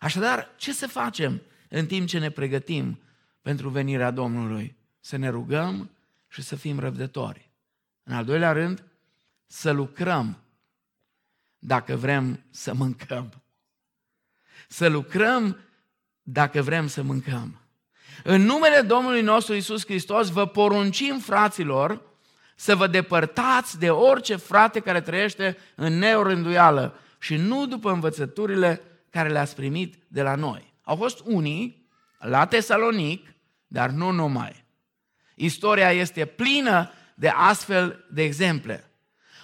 Așadar, 0.00 0.48
ce 0.56 0.72
să 0.72 0.86
facem 0.86 1.42
în 1.68 1.86
timp 1.86 2.08
ce 2.08 2.18
ne 2.18 2.30
pregătim 2.30 3.02
pentru 3.42 3.68
venirea 3.68 4.10
Domnului? 4.10 4.76
Să 5.00 5.16
ne 5.16 5.28
rugăm 5.28 5.90
și 6.28 6.42
să 6.42 6.56
fim 6.56 6.78
răbdători. 6.78 7.50
În 8.02 8.14
al 8.14 8.24
doilea 8.24 8.52
rând, 8.52 8.84
să 9.46 9.70
lucrăm 9.70 10.42
dacă 11.58 11.96
vrem 11.96 12.44
să 12.50 12.74
mâncăm. 12.74 13.42
Să 14.68 14.88
lucrăm 14.88 15.58
dacă 16.22 16.62
vrem 16.62 16.86
să 16.86 17.02
mâncăm. 17.02 17.63
În 18.22 18.42
numele 18.42 18.80
Domnului 18.80 19.22
nostru 19.22 19.54
Isus 19.54 19.84
Hristos 19.84 20.28
vă 20.28 20.46
poruncim, 20.46 21.18
fraților, 21.18 22.02
să 22.56 22.76
vă 22.76 22.86
depărtați 22.86 23.78
de 23.78 23.90
orice 23.90 24.36
frate 24.36 24.80
care 24.80 25.00
trăiește 25.00 25.56
în 25.74 25.98
neorânduială 25.98 26.98
și 27.18 27.36
nu 27.36 27.66
după 27.66 27.90
învățăturile 27.90 28.80
care 29.10 29.28
le-ați 29.28 29.54
primit 29.54 29.94
de 30.08 30.22
la 30.22 30.34
noi. 30.34 30.72
Au 30.82 30.96
fost 30.96 31.20
unii 31.24 31.88
la 32.18 32.46
Tesalonic, 32.46 33.34
dar 33.66 33.90
nu 33.90 34.10
numai. 34.10 34.64
Istoria 35.34 35.90
este 35.92 36.24
plină 36.24 36.90
de 37.14 37.28
astfel 37.28 38.04
de 38.10 38.22
exemple. 38.22 38.90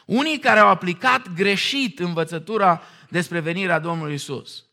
Unii 0.06 0.38
care 0.38 0.58
au 0.58 0.68
aplicat 0.68 1.32
greșit 1.34 1.98
învățătura 1.98 2.82
despre 3.08 3.40
venirea 3.40 3.78
Domnului 3.78 4.14
Isus. 4.14 4.64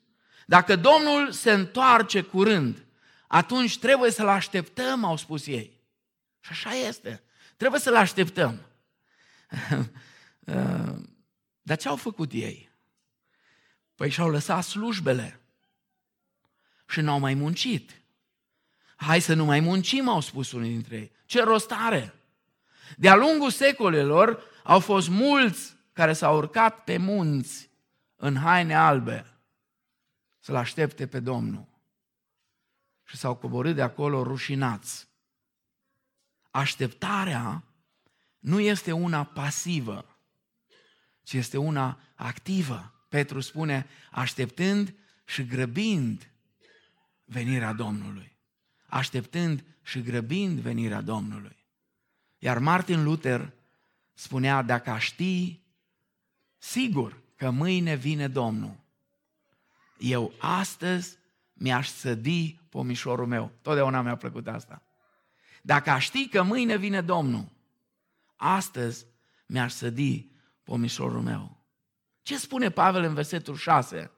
Dacă 0.46 0.76
Domnul 0.76 1.32
se 1.32 1.52
întoarce 1.52 2.22
curând, 2.22 2.86
atunci 3.28 3.80
trebuie 3.80 4.12
să-L 4.12 4.28
așteptăm, 4.28 5.04
au 5.04 5.18
spus 5.18 5.48
ei. 5.48 5.80
Și 6.40 6.52
așa 6.52 6.74
este. 6.74 7.24
Trebuie 7.58 7.80
să-L 7.80 7.96
așteptăm. 7.96 8.62
Dar 11.62 11.78
ce 11.78 11.88
au 11.88 11.96
făcut 11.96 12.32
ei? 12.32 12.70
Păi 13.96 14.10
și-au 14.10 14.30
lăsat 14.30 14.64
slujbele 14.64 15.40
și 16.88 17.02
n-au 17.02 17.20
mai 17.20 17.34
muncit. 17.34 18.02
Hai 18.96 19.20
să 19.20 19.34
nu 19.34 19.46
mai 19.46 19.60
muncim, 19.60 20.08
au 20.08 20.20
spus 20.20 20.52
unii 20.52 20.72
dintre 20.72 20.96
ei. 20.96 21.12
Ce 21.26 21.44
rost 21.44 21.72
are? 21.72 22.14
De-a 22.98 23.16
lungul 23.16 23.52
secolelor 23.52 24.44
au 24.64 24.80
fost 24.80 25.10
mulți 25.10 25.76
care 25.94 26.14
s-au 26.14 26.38
urcat 26.38 26.84
pe 26.84 26.98
munți 26.98 27.70
în 28.16 28.36
haine 28.36 28.76
albe 28.76 29.26
să-L 30.40 30.56
aștepte 30.56 31.08
pe 31.08 31.20
Domnul. 31.20 31.67
Și 33.08 33.18
s-au 33.18 33.36
coborât 33.36 33.76
de 33.76 33.82
acolo 33.82 34.24
rușinați. 34.24 35.08
Așteptarea 36.52 37.64
nu 38.40 38.60
este 38.60 38.92
una 38.92 39.24
pasivă, 39.24 40.20
ci 41.24 41.34
este 41.34 41.58
una 41.58 42.00
activă. 42.16 42.94
Petru 43.10 43.40
spune, 43.40 43.88
așteptând 44.12 44.94
și 45.26 45.46
grăbind 45.46 46.32
venirea 47.26 47.74
Domnului. 47.74 48.38
Așteptând 48.86 49.64
și 49.84 50.02
grăbind 50.02 50.60
venirea 50.60 51.02
Domnului. 51.02 51.66
Iar 52.38 52.60
Martin 52.60 53.04
Luther 53.04 53.54
spunea, 54.14 54.62
dacă 54.62 54.98
ști 54.98 55.60
sigur 56.58 57.22
că 57.36 57.50
mâine 57.50 57.96
vine 57.96 58.28
Domnul, 58.28 58.80
eu 59.98 60.34
astăzi 60.40 61.18
mi-aș 61.58 61.88
sădi 61.88 62.60
pomișorul 62.70 63.28
meu. 63.28 63.52
Totdeauna 63.62 64.02
mi-a 64.02 64.16
plăcut 64.16 64.48
asta. 64.48 64.82
Dacă 65.62 65.90
aș 65.90 66.04
ști 66.04 66.28
că 66.28 66.44
mâine 66.44 66.78
vine 66.78 67.02
Domnul, 67.02 67.52
astăzi 68.36 69.06
mi-aș 69.46 69.72
sădi 69.72 70.30
pomișorul 70.64 71.22
meu. 71.22 71.66
Ce 72.22 72.38
spune 72.38 72.70
Pavel 72.70 73.04
în 73.04 73.14
versetul 73.14 73.56
6? 73.56 74.12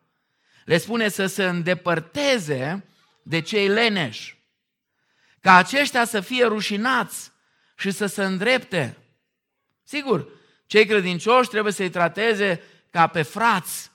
Le 0.66 0.78
spune 0.78 1.08
să 1.08 1.26
se 1.26 1.46
îndepărteze 1.46 2.86
de 3.24 3.42
cei 3.42 3.68
leneși, 3.68 4.38
ca 5.42 5.56
aceștia 5.56 6.06
să 6.06 6.20
fie 6.22 6.46
rușinați 6.46 7.32
și 7.78 7.92
să 7.92 8.06
se 8.06 8.24
îndrepte. 8.24 8.98
Sigur, 9.84 10.28
cei 10.66 10.86
credincioși 10.86 11.50
trebuie 11.50 11.74
să-i 11.74 11.90
trateze 11.90 12.62
ca 12.90 13.08
pe 13.08 13.22
frați, 13.22 13.92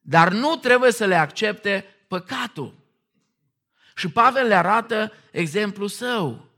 dar 0.00 0.32
nu 0.32 0.56
trebuie 0.56 0.92
să 0.92 1.04
le 1.04 1.14
accepte 1.14 1.86
păcatul. 2.18 2.74
Și 3.94 4.10
Pavel 4.10 4.46
le 4.46 4.54
arată 4.54 5.12
exemplul 5.30 5.88
său. 5.88 6.48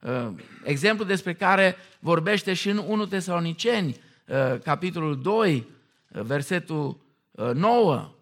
Uh, 0.00 0.28
exemplu 0.64 1.04
despre 1.04 1.34
care 1.34 1.76
vorbește 1.98 2.54
și 2.54 2.68
în 2.68 2.76
1 2.76 3.06
Tesaloniceni, 3.06 4.00
uh, 4.26 4.60
capitolul 4.60 5.22
2, 5.22 5.66
uh, 6.08 6.22
versetul 6.22 7.00
9. 7.52 8.14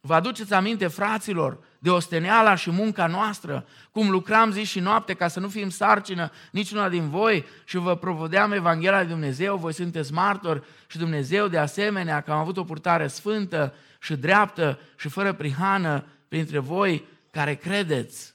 Vă 0.00 0.14
aduceți 0.14 0.54
aminte, 0.54 0.86
fraților, 0.86 1.58
de 1.82 1.90
osteneala 1.90 2.54
și 2.54 2.70
munca 2.70 3.06
noastră, 3.06 3.66
cum 3.90 4.10
lucram 4.10 4.50
zi 4.50 4.64
și 4.64 4.80
noapte 4.80 5.14
ca 5.14 5.28
să 5.28 5.40
nu 5.40 5.48
fim 5.48 5.70
sarcină 5.70 6.30
niciuna 6.50 6.88
din 6.88 7.08
voi 7.08 7.44
și 7.64 7.76
vă 7.76 7.96
provodeam 7.96 8.52
Evanghelia 8.52 8.98
lui 8.98 9.08
Dumnezeu, 9.08 9.56
voi 9.56 9.72
sunteți 9.72 10.12
martori 10.12 10.62
și 10.86 10.98
Dumnezeu 10.98 11.48
de 11.48 11.58
asemenea 11.58 12.20
că 12.20 12.32
am 12.32 12.38
avut 12.38 12.56
o 12.56 12.64
purtare 12.64 13.06
sfântă 13.06 13.74
și 14.00 14.16
dreaptă 14.16 14.78
și 14.96 15.08
fără 15.08 15.32
prihană 15.32 16.04
printre 16.28 16.58
voi 16.58 17.04
care 17.30 17.54
credeți. 17.54 18.34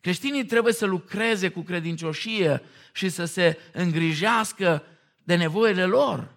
Creștinii 0.00 0.44
trebuie 0.44 0.72
să 0.72 0.86
lucreze 0.86 1.48
cu 1.48 1.60
credincioșie 1.60 2.62
și 2.92 3.08
să 3.08 3.24
se 3.24 3.58
îngrijească 3.72 4.82
de 5.22 5.36
nevoile 5.36 5.84
lor 5.84 6.34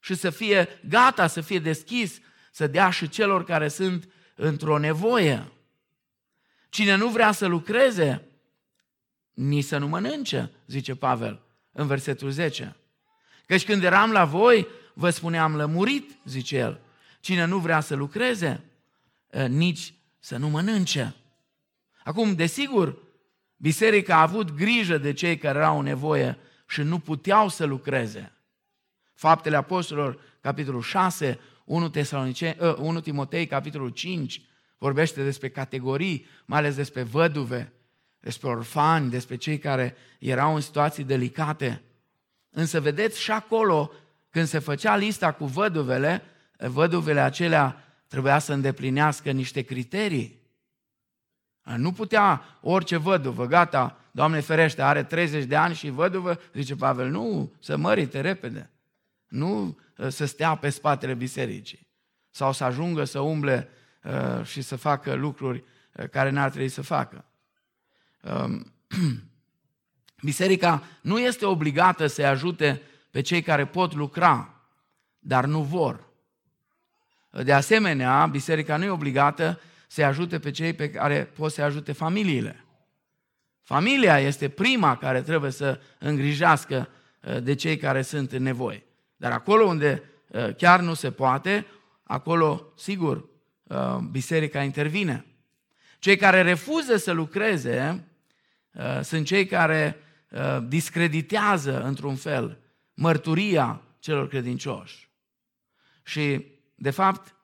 și 0.00 0.14
să 0.14 0.30
fie 0.30 0.68
gata, 0.88 1.26
să 1.26 1.40
fie 1.40 1.58
deschis, 1.58 2.18
să 2.52 2.66
dea 2.66 2.90
și 2.90 3.08
celor 3.08 3.44
care 3.44 3.68
sunt 3.68 4.08
într-o 4.34 4.78
nevoie. 4.78 5.52
Cine 6.68 6.94
nu 6.94 7.08
vrea 7.08 7.32
să 7.32 7.46
lucreze, 7.46 8.28
nici 9.32 9.64
să 9.64 9.78
nu 9.78 9.88
mănânce, 9.88 10.50
zice 10.66 10.94
Pavel 10.94 11.40
în 11.72 11.86
versetul 11.86 12.30
10. 12.30 12.76
Căci 13.46 13.64
când 13.64 13.84
eram 13.84 14.12
la 14.12 14.24
voi, 14.24 14.66
vă 14.94 15.10
spuneam 15.10 15.56
lămurit, 15.56 16.16
zice 16.24 16.56
el. 16.56 16.80
Cine 17.20 17.44
nu 17.44 17.58
vrea 17.58 17.80
să 17.80 17.94
lucreze, 17.94 18.64
ă, 19.32 19.46
nici 19.46 19.94
să 20.18 20.36
nu 20.36 20.48
mănânce. 20.48 21.14
Acum, 22.04 22.34
desigur, 22.34 22.98
biserica 23.56 24.16
a 24.16 24.20
avut 24.20 24.54
grijă 24.54 24.98
de 24.98 25.12
cei 25.12 25.38
care 25.38 25.58
erau 25.58 25.78
în 25.78 25.84
nevoie 25.84 26.38
și 26.68 26.82
nu 26.82 26.98
puteau 26.98 27.48
să 27.48 27.64
lucreze. 27.64 28.32
Faptele 29.14 29.56
Apostolilor, 29.56 30.20
capitolul 30.40 30.82
6, 30.82 31.38
1, 31.64 31.90
1 32.76 33.00
Timotei, 33.00 33.46
capitolul 33.46 33.88
5, 33.88 34.42
vorbește 34.78 35.22
despre 35.22 35.48
categorii, 35.48 36.26
mai 36.44 36.58
ales 36.58 36.74
despre 36.74 37.02
văduve, 37.02 37.72
despre 38.20 38.48
orfani, 38.48 39.10
despre 39.10 39.36
cei 39.36 39.58
care 39.58 39.96
erau 40.18 40.54
în 40.54 40.60
situații 40.60 41.04
delicate. 41.04 41.82
Însă 42.50 42.80
vedeți 42.80 43.20
și 43.20 43.30
acolo, 43.30 43.90
când 44.30 44.46
se 44.46 44.58
făcea 44.58 44.96
lista 44.96 45.32
cu 45.32 45.44
văduvele, 45.44 46.22
văduvele 46.58 47.20
acelea 47.20 47.84
trebuia 48.08 48.38
să 48.38 48.52
îndeplinească 48.52 49.30
niște 49.30 49.62
criterii. 49.62 50.42
Nu 51.76 51.92
putea 51.92 52.42
orice 52.60 52.96
văduvă, 52.96 53.46
gata, 53.46 54.04
Doamne 54.14 54.40
ferește, 54.40 54.82
are 54.82 55.02
30 55.02 55.44
de 55.44 55.56
ani 55.56 55.74
și 55.74 55.90
văduvă, 55.90 56.40
zice 56.52 56.76
Pavel, 56.76 57.10
nu, 57.10 57.52
să 57.60 57.76
mărite 57.76 58.20
repede. 58.20 58.70
Nu 59.28 59.78
să 60.08 60.24
stea 60.24 60.54
pe 60.54 60.68
spatele 60.68 61.14
bisericii. 61.14 61.86
Sau 62.30 62.52
să 62.52 62.64
ajungă 62.64 63.04
să 63.04 63.20
umble 63.20 63.68
Uh, 64.04 64.44
și 64.44 64.62
să 64.62 64.76
facă 64.76 65.14
lucruri 65.14 65.64
uh, 65.92 66.08
care 66.08 66.30
n-ar 66.30 66.50
trebui 66.50 66.68
să 66.68 66.82
facă. 66.82 67.24
Um, 68.20 68.72
biserica 70.22 70.82
nu 71.00 71.18
este 71.18 71.46
obligată 71.46 72.06
să 72.06 72.22
ajute 72.22 72.82
pe 73.10 73.20
cei 73.20 73.42
care 73.42 73.66
pot 73.66 73.94
lucra, 73.94 74.54
dar 75.18 75.44
nu 75.44 75.62
vor. 75.62 76.06
De 77.30 77.52
asemenea, 77.52 78.26
biserica 78.26 78.76
nu 78.76 78.84
e 78.84 78.88
obligată 78.88 79.60
să 79.86 80.02
ajute 80.02 80.38
pe 80.38 80.50
cei 80.50 80.72
pe 80.72 80.90
care 80.90 81.24
pot 81.24 81.52
să 81.52 81.62
ajute 81.62 81.92
familiile. 81.92 82.64
Familia 83.62 84.18
este 84.18 84.48
prima 84.48 84.96
care 84.96 85.22
trebuie 85.22 85.50
să 85.50 85.80
îngrijească 85.98 86.88
uh, 87.22 87.42
de 87.42 87.54
cei 87.54 87.76
care 87.76 88.02
sunt 88.02 88.32
în 88.32 88.42
nevoie. 88.42 88.84
Dar 89.16 89.32
acolo 89.32 89.64
unde 89.64 90.02
uh, 90.26 90.54
chiar 90.56 90.80
nu 90.80 90.94
se 90.94 91.10
poate, 91.10 91.66
acolo, 92.02 92.72
sigur, 92.76 93.28
uh, 93.62 93.96
biserica 94.10 94.62
intervine. 94.62 95.26
Cei 95.98 96.16
care 96.16 96.42
refuză 96.42 96.96
să 96.96 97.12
lucreze 97.12 98.08
sunt 99.02 99.26
cei 99.26 99.46
care 99.46 99.96
discreditează, 100.68 101.82
într-un 101.82 102.16
fel, 102.16 102.58
mărturia 102.94 103.80
celor 103.98 104.28
credincioși. 104.28 105.10
Și, 106.02 106.46
de 106.74 106.90
fapt, 106.90 107.34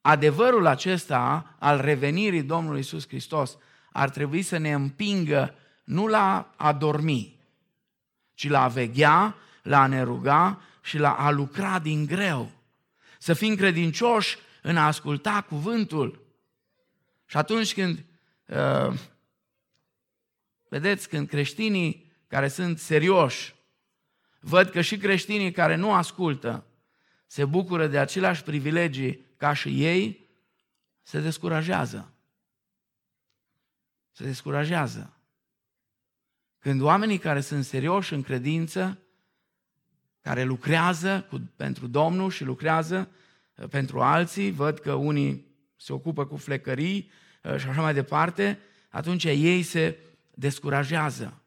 adevărul 0.00 0.66
acesta 0.66 1.54
al 1.58 1.80
revenirii 1.80 2.42
Domnului 2.42 2.80
Isus 2.80 3.06
Hristos 3.06 3.58
ar 3.92 4.10
trebui 4.10 4.42
să 4.42 4.56
ne 4.56 4.72
împingă 4.72 5.54
nu 5.84 6.06
la 6.06 6.52
a 6.56 6.72
dormi, 6.72 7.38
ci 8.34 8.48
la 8.48 8.62
a 8.62 8.68
veghea, 8.68 9.36
la 9.62 9.80
a 9.80 9.86
ne 9.86 10.02
ruga 10.02 10.60
și 10.86 10.98
la 10.98 11.12
a 11.12 11.30
lucra 11.30 11.78
din 11.78 12.06
greu. 12.06 12.50
Să 13.18 13.34
fim 13.34 13.54
credincioși 13.54 14.38
în 14.62 14.76
a 14.76 14.86
asculta 14.86 15.40
cuvântul. 15.48 16.26
Și 17.24 17.36
atunci 17.36 17.74
când, 17.74 18.04
uh, 18.46 18.98
vedeți, 20.68 21.08
când 21.08 21.28
creștinii 21.28 22.12
care 22.26 22.48
sunt 22.48 22.78
serioși, 22.78 23.54
văd 24.40 24.68
că 24.68 24.80
și 24.80 24.96
creștinii 24.96 25.52
care 25.52 25.74
nu 25.74 25.92
ascultă 25.92 26.66
se 27.26 27.44
bucură 27.44 27.86
de 27.86 27.98
aceleași 27.98 28.42
privilegii 28.42 29.26
ca 29.36 29.52
și 29.52 29.84
ei, 29.84 30.28
se 31.02 31.20
descurajează. 31.20 32.12
Se 34.12 34.24
descurajează. 34.24 35.16
Când 36.58 36.80
oamenii 36.80 37.18
care 37.18 37.40
sunt 37.40 37.64
serioși 37.64 38.12
în 38.12 38.22
credință, 38.22 39.00
care 40.26 40.44
lucrează 40.44 41.26
cu, 41.28 41.50
pentru 41.56 41.86
Domnul 41.86 42.30
și 42.30 42.44
lucrează 42.44 43.08
uh, 43.54 43.68
pentru 43.68 44.00
alții, 44.00 44.50
văd 44.50 44.78
că 44.78 44.92
unii 44.92 45.46
se 45.76 45.92
ocupă 45.92 46.26
cu 46.26 46.36
flecării 46.36 47.10
uh, 47.42 47.56
și 47.56 47.66
așa 47.68 47.80
mai 47.80 47.94
departe, 47.94 48.58
atunci 48.90 49.24
ei 49.24 49.62
se 49.62 49.98
descurajează. 50.34 51.42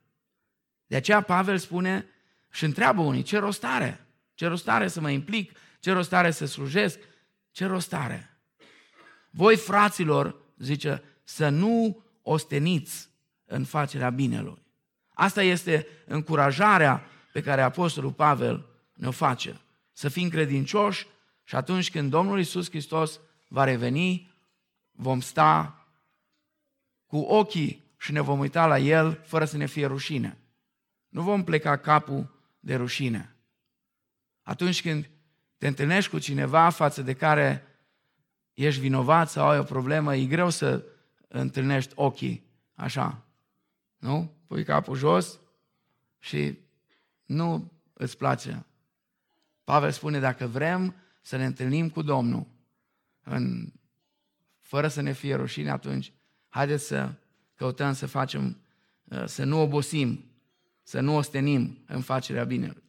De 0.86 0.96
aceea 0.96 1.22
Pavel 1.22 1.58
spune 1.58 2.06
și 2.52 2.64
întreabă 2.64 3.02
unii, 3.02 3.22
ce 3.22 3.38
rost 3.38 3.64
are? 3.64 4.06
Ce 4.34 4.48
rost 4.48 4.68
are 4.68 4.88
să 4.88 5.02
mă 5.02 5.10
implic? 5.10 5.58
Ce 5.80 5.92
rost 5.92 6.14
are 6.14 6.32
să 6.32 6.46
slujesc? 6.46 7.00
Ce 7.52 7.66
rost 7.66 7.94
are? 7.94 8.40
Voi, 9.30 9.56
fraților, 9.56 10.36
zice, 10.58 11.04
să 11.24 11.50
nu 11.50 12.04
osteniți 12.22 13.10
în 13.46 13.64
facerea 13.64 14.10
binelui. 14.10 14.66
Asta 15.14 15.44
este 15.44 15.88
încurajarea 16.06 17.06
pe 17.32 17.42
care 17.42 17.62
Apostolul 17.62 18.12
Pavel 18.12 18.69
ne-o 19.00 19.12
face. 19.12 19.62
Să 19.92 20.10
fim 20.10 20.30
credincioși 20.30 21.08
și 21.44 21.56
atunci 21.56 21.92
când 21.92 22.10
Domnul 22.10 22.40
Isus 22.40 22.70
Hristos 22.70 23.20
va 23.48 23.64
reveni, 23.64 24.32
vom 24.92 25.22
sta 25.22 25.86
cu 27.06 27.18
ochii 27.18 27.84
și 27.98 28.12
ne 28.12 28.22
vom 28.22 28.40
uita 28.40 28.68
la 28.68 28.80
El 28.80 29.22
fără 29.26 29.46
să 29.46 29.58
ne 29.58 29.66
fie 29.66 29.86
rușine. 29.86 30.38
Nu 31.10 31.22
vom 31.22 31.44
pleca 31.44 31.78
capul 31.78 32.36
de 32.60 32.76
rușine. 32.76 33.36
Atunci 34.44 34.82
când 34.82 35.10
te 35.58 35.68
întâlnești 35.68 36.12
cu 36.12 36.20
cineva 36.20 36.70
față 36.70 37.02
de 37.02 37.14
care 37.14 37.64
ești 38.54 38.82
vinovat 38.82 39.30
sau 39.30 39.48
ai 39.48 39.60
o 39.60 39.64
problemă, 39.64 40.16
e 40.16 40.26
greu 40.26 40.50
să 40.50 40.86
întâlnești 41.28 41.94
ochii 41.96 42.44
așa. 42.74 43.26
Nu? 43.98 44.34
Pui 44.48 44.64
capul 44.64 44.96
jos 44.96 45.40
și 46.20 46.58
nu 47.26 47.72
îți 47.94 48.18
place. 48.18 48.64
Pavel 49.70 49.92
spune, 49.92 50.20
dacă 50.20 50.48
vrem 50.48 50.96
să 51.22 51.38
ne 51.38 51.46
întâlnim 51.46 51.90
cu 51.90 52.02
Domnul, 52.02 52.48
în, 53.24 53.74
fără 54.62 54.88
să 54.88 55.02
ne 55.02 55.12
fie 55.12 55.36
rușine, 55.36 55.70
atunci 55.70 56.14
haideți 56.48 56.86
să 56.86 57.14
căutăm 57.56 57.94
să 57.94 58.06
facem, 58.06 58.58
să 59.26 59.44
nu 59.44 59.62
obosim, 59.62 60.26
să 60.84 61.00
nu 61.00 61.16
ostenim 61.16 61.84
în 61.88 62.02
facerea 62.02 62.44
binelui. 62.44 62.84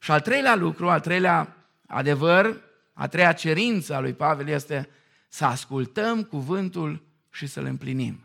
Și 0.00 0.10
al 0.10 0.20
treilea 0.20 0.54
lucru, 0.54 0.88
al 0.88 1.00
treilea 1.00 1.56
adevăr, 1.86 2.62
a 2.92 3.08
treia 3.08 3.32
cerință 3.32 3.94
a 3.94 4.00
lui 4.00 4.12
Pavel 4.12 4.48
este 4.48 4.88
să 5.28 5.44
ascultăm 5.44 6.22
cuvântul 6.22 7.02
și 7.30 7.46
să-l 7.46 7.64
împlinim. 7.64 8.20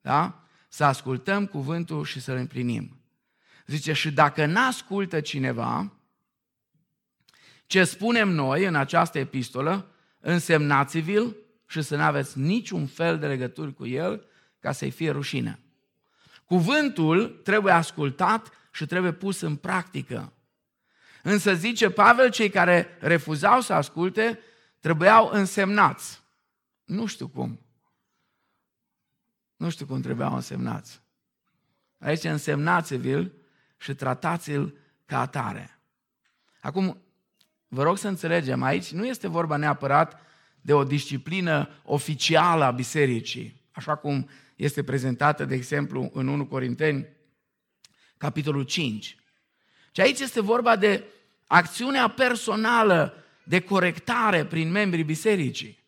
Da? 0.00 0.44
Să 0.68 0.84
ascultăm 0.84 1.46
cuvântul 1.46 2.04
și 2.04 2.20
să-l 2.20 2.36
împlinim. 2.36 2.96
Zice, 3.66 3.92
și 3.92 4.12
dacă 4.12 4.46
n-ascultă 4.46 5.20
cineva, 5.20 5.92
ce 7.66 7.84
spunem 7.84 8.28
noi 8.28 8.64
în 8.64 8.74
această 8.74 9.18
epistolă, 9.18 9.88
însemnați-vi-l 10.20 11.36
și 11.66 11.82
să 11.82 11.96
nu 11.96 12.02
aveți 12.02 12.38
niciun 12.38 12.86
fel 12.86 13.18
de 13.18 13.26
legături 13.26 13.74
cu 13.74 13.86
el 13.86 14.26
ca 14.60 14.72
să-i 14.72 14.90
fie 14.90 15.10
rușine. 15.10 15.58
Cuvântul 16.44 17.28
trebuie 17.28 17.72
ascultat 17.72 18.52
și 18.72 18.86
trebuie 18.86 19.12
pus 19.12 19.40
în 19.40 19.56
practică. 19.56 20.32
Însă 21.22 21.54
zice 21.54 21.90
Pavel, 21.90 22.30
cei 22.30 22.50
care 22.50 22.96
refuzau 23.00 23.60
să 23.60 23.72
asculte, 23.72 24.38
trebuiau 24.80 25.28
însemnați. 25.32 26.22
Nu 26.84 27.06
știu 27.06 27.28
cum. 27.28 27.60
Nu 29.56 29.70
știu 29.70 29.86
cum 29.86 30.00
trebuiau 30.00 30.34
însemnați. 30.34 31.02
Aici 31.98 32.24
însemnați-vi-l 32.24 33.32
și 33.76 33.94
tratați-l 33.94 34.76
ca 35.06 35.20
atare. 35.20 35.78
Acum, 36.60 37.03
vă 37.74 37.82
rog 37.82 37.98
să 37.98 38.08
înțelegem, 38.08 38.62
aici 38.62 38.90
nu 38.90 39.06
este 39.06 39.28
vorba 39.28 39.56
neapărat 39.56 40.20
de 40.60 40.72
o 40.72 40.84
disciplină 40.84 41.68
oficială 41.84 42.64
a 42.64 42.70
bisericii, 42.70 43.62
așa 43.72 43.94
cum 43.94 44.28
este 44.56 44.82
prezentată, 44.82 45.44
de 45.44 45.54
exemplu, 45.54 46.10
în 46.12 46.28
1 46.28 46.46
Corinteni, 46.46 47.06
capitolul 48.16 48.62
5. 48.62 49.16
Și 49.92 50.00
aici 50.00 50.20
este 50.20 50.40
vorba 50.40 50.76
de 50.76 51.04
acțiunea 51.46 52.08
personală 52.08 53.14
de 53.44 53.60
corectare 53.60 54.44
prin 54.44 54.70
membrii 54.70 55.04
bisericii. 55.04 55.84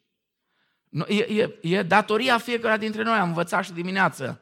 E, 1.08 1.14
e, 1.14 1.58
e 1.62 1.82
datoria 1.82 2.38
fiecare 2.38 2.78
dintre 2.78 3.02
noi, 3.02 3.18
am 3.18 3.28
învățat 3.28 3.64
și 3.64 3.72
dimineață, 3.72 4.40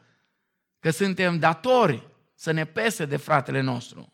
că 0.80 0.90
suntem 0.90 1.38
datori 1.38 2.08
să 2.34 2.50
ne 2.50 2.64
pese 2.64 3.04
de 3.04 3.16
fratele 3.16 3.60
nostru. 3.60 4.12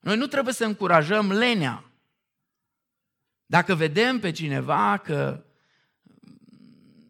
Noi 0.00 0.16
nu 0.16 0.26
trebuie 0.26 0.54
să 0.54 0.64
încurajăm 0.64 1.32
lenea. 1.32 1.84
Dacă 3.46 3.74
vedem 3.74 4.18
pe 4.18 4.30
cineva 4.30 4.96
că 4.96 5.44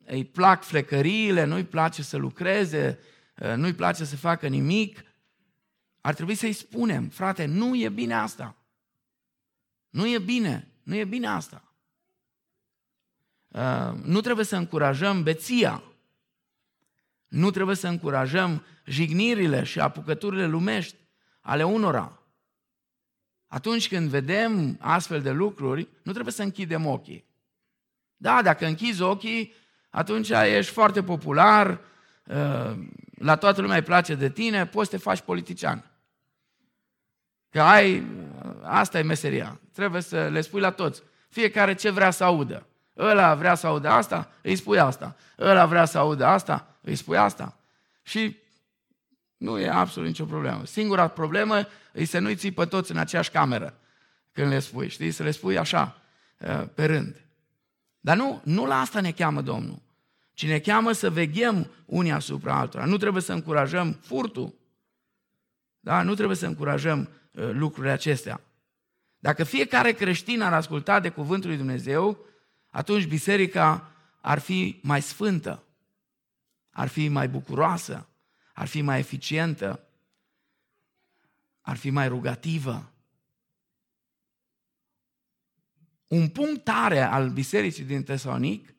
îi 0.06 0.24
plac 0.24 0.62
flecăriile, 0.62 1.44
nu-i 1.44 1.64
place 1.64 2.02
să 2.02 2.16
lucreze, 2.16 2.98
nu-i 3.56 3.74
place 3.74 4.04
să 4.04 4.16
facă 4.16 4.46
nimic, 4.46 5.04
ar 6.00 6.14
trebui 6.14 6.34
să-i 6.34 6.52
spunem, 6.52 7.08
frate, 7.08 7.44
nu 7.44 7.76
e 7.76 7.88
bine 7.88 8.14
asta. 8.14 8.56
Nu 9.90 10.08
e 10.08 10.18
bine, 10.18 10.68
nu 10.82 10.94
e 10.94 11.04
bine 11.04 11.26
asta. 11.26 11.74
Uh, 13.48 13.92
nu 14.02 14.20
trebuie 14.20 14.44
să 14.44 14.56
încurajăm 14.56 15.22
beția. 15.22 15.82
Nu 17.28 17.50
trebuie 17.50 17.76
să 17.76 17.88
încurajăm 17.88 18.64
jignirile 18.84 19.64
și 19.64 19.80
apucăturile 19.80 20.46
lumești 20.46 20.96
ale 21.40 21.64
unora. 21.64 22.22
Atunci 23.54 23.88
când 23.88 24.08
vedem 24.08 24.76
astfel 24.80 25.22
de 25.22 25.30
lucruri, 25.30 25.88
nu 26.02 26.12
trebuie 26.12 26.32
să 26.32 26.42
închidem 26.42 26.86
ochii. 26.86 27.24
Da, 28.16 28.42
dacă 28.42 28.66
închizi 28.66 29.02
ochii, 29.02 29.54
atunci 29.90 30.28
ești 30.28 30.72
foarte 30.72 31.02
popular, 31.02 31.80
uh, 32.26 32.72
la 33.18 33.36
toată 33.36 33.60
lumea 33.60 33.76
îi 33.76 33.82
place 33.82 34.14
de 34.14 34.30
tine, 34.30 34.66
poți 34.66 34.90
să 34.90 34.96
te 34.96 35.02
faci 35.02 35.20
politician. 35.20 35.90
Că 37.50 37.60
ai, 37.60 38.06
asta 38.62 38.98
e 38.98 39.02
meseria. 39.02 39.60
Trebuie 39.72 40.00
să 40.00 40.28
le 40.28 40.40
spui 40.40 40.60
la 40.60 40.70
toți. 40.70 41.02
Fiecare 41.28 41.74
ce 41.74 41.90
vrea 41.90 42.10
să 42.10 42.24
audă. 42.24 42.66
Ăla 42.96 43.34
vrea 43.34 43.54
să 43.54 43.66
audă 43.66 43.88
asta, 43.88 44.30
îi 44.42 44.56
spui 44.56 44.78
asta. 44.78 45.16
Ăla 45.38 45.66
vrea 45.66 45.84
să 45.84 45.98
audă 45.98 46.26
asta, 46.26 46.76
îi 46.80 46.94
spui 46.94 47.16
asta. 47.16 47.56
Și 48.02 48.36
nu 49.44 49.58
e 49.58 49.68
absolut 49.68 50.08
nicio 50.08 50.24
problemă. 50.24 50.64
Singura 50.64 51.08
problemă 51.08 51.66
e 51.92 52.04
să 52.04 52.18
nu-i 52.18 52.36
ții 52.36 52.52
pe 52.52 52.64
toți 52.64 52.90
în 52.90 52.96
aceeași 52.96 53.30
cameră 53.30 53.78
când 54.32 54.48
le 54.48 54.58
spui, 54.58 54.88
știi? 54.88 55.10
Să 55.10 55.22
le 55.22 55.30
spui 55.30 55.58
așa, 55.58 56.00
uh, 56.38 56.64
pe 56.74 56.84
rând. 56.84 57.24
Dar 58.00 58.16
nu, 58.16 58.40
nu 58.44 58.66
la 58.66 58.80
asta 58.80 59.00
ne 59.00 59.12
cheamă 59.12 59.40
Domnul. 59.40 59.82
Ci 60.32 60.46
ne 60.46 60.58
cheamă 60.58 60.92
să 60.92 61.10
veghem 61.10 61.70
unii 61.84 62.10
asupra 62.10 62.58
altora. 62.58 62.84
Nu 62.84 62.96
trebuie 62.96 63.22
să 63.22 63.32
încurajăm 63.32 63.92
furtul. 63.92 64.54
Da? 65.80 66.02
Nu 66.02 66.14
trebuie 66.14 66.36
să 66.36 66.46
încurajăm 66.46 67.08
uh, 67.32 67.50
lucrurile 67.52 67.92
acestea. 67.92 68.40
Dacă 69.18 69.44
fiecare 69.44 69.92
creștin 69.92 70.40
ar 70.40 70.52
asculta 70.52 71.00
de 71.00 71.08
cuvântul 71.08 71.48
lui 71.48 71.58
Dumnezeu, 71.58 72.18
atunci 72.70 73.06
biserica 73.06 73.90
ar 74.20 74.38
fi 74.38 74.80
mai 74.82 75.02
sfântă, 75.02 75.62
ar 76.70 76.88
fi 76.88 77.08
mai 77.08 77.28
bucuroasă, 77.28 78.08
ar 78.54 78.66
fi 78.66 78.80
mai 78.80 78.98
eficientă, 78.98 79.88
ar 81.60 81.76
fi 81.76 81.90
mai 81.90 82.08
rugativă. 82.08 82.92
Un 86.06 86.28
punct 86.28 86.64
tare 86.64 87.00
al 87.00 87.30
bisericii 87.30 87.84
din 87.84 88.02
Tesalonic 88.02 88.74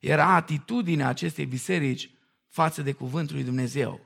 era 0.00 0.34
atitudinea 0.34 1.08
acestei 1.08 1.46
biserici 1.46 2.10
față 2.48 2.82
de 2.82 2.92
cuvântul 2.92 3.34
lui 3.34 3.44
Dumnezeu. 3.44 4.00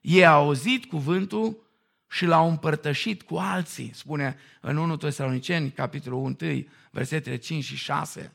Ei 0.00 0.26
au 0.26 0.42
auzit 0.42 0.84
cuvântul 0.84 1.68
și 2.08 2.24
l-au 2.24 2.48
împărtășit 2.48 3.22
cu 3.22 3.36
alții, 3.36 3.92
spune 3.94 4.36
în 4.60 4.76
1 4.76 4.96
Tesaloniceni, 4.96 5.70
capitolul 5.70 6.36
1, 6.40 6.64
versetele 6.90 7.36
5 7.36 7.64
și 7.64 7.76
6. 7.76 8.34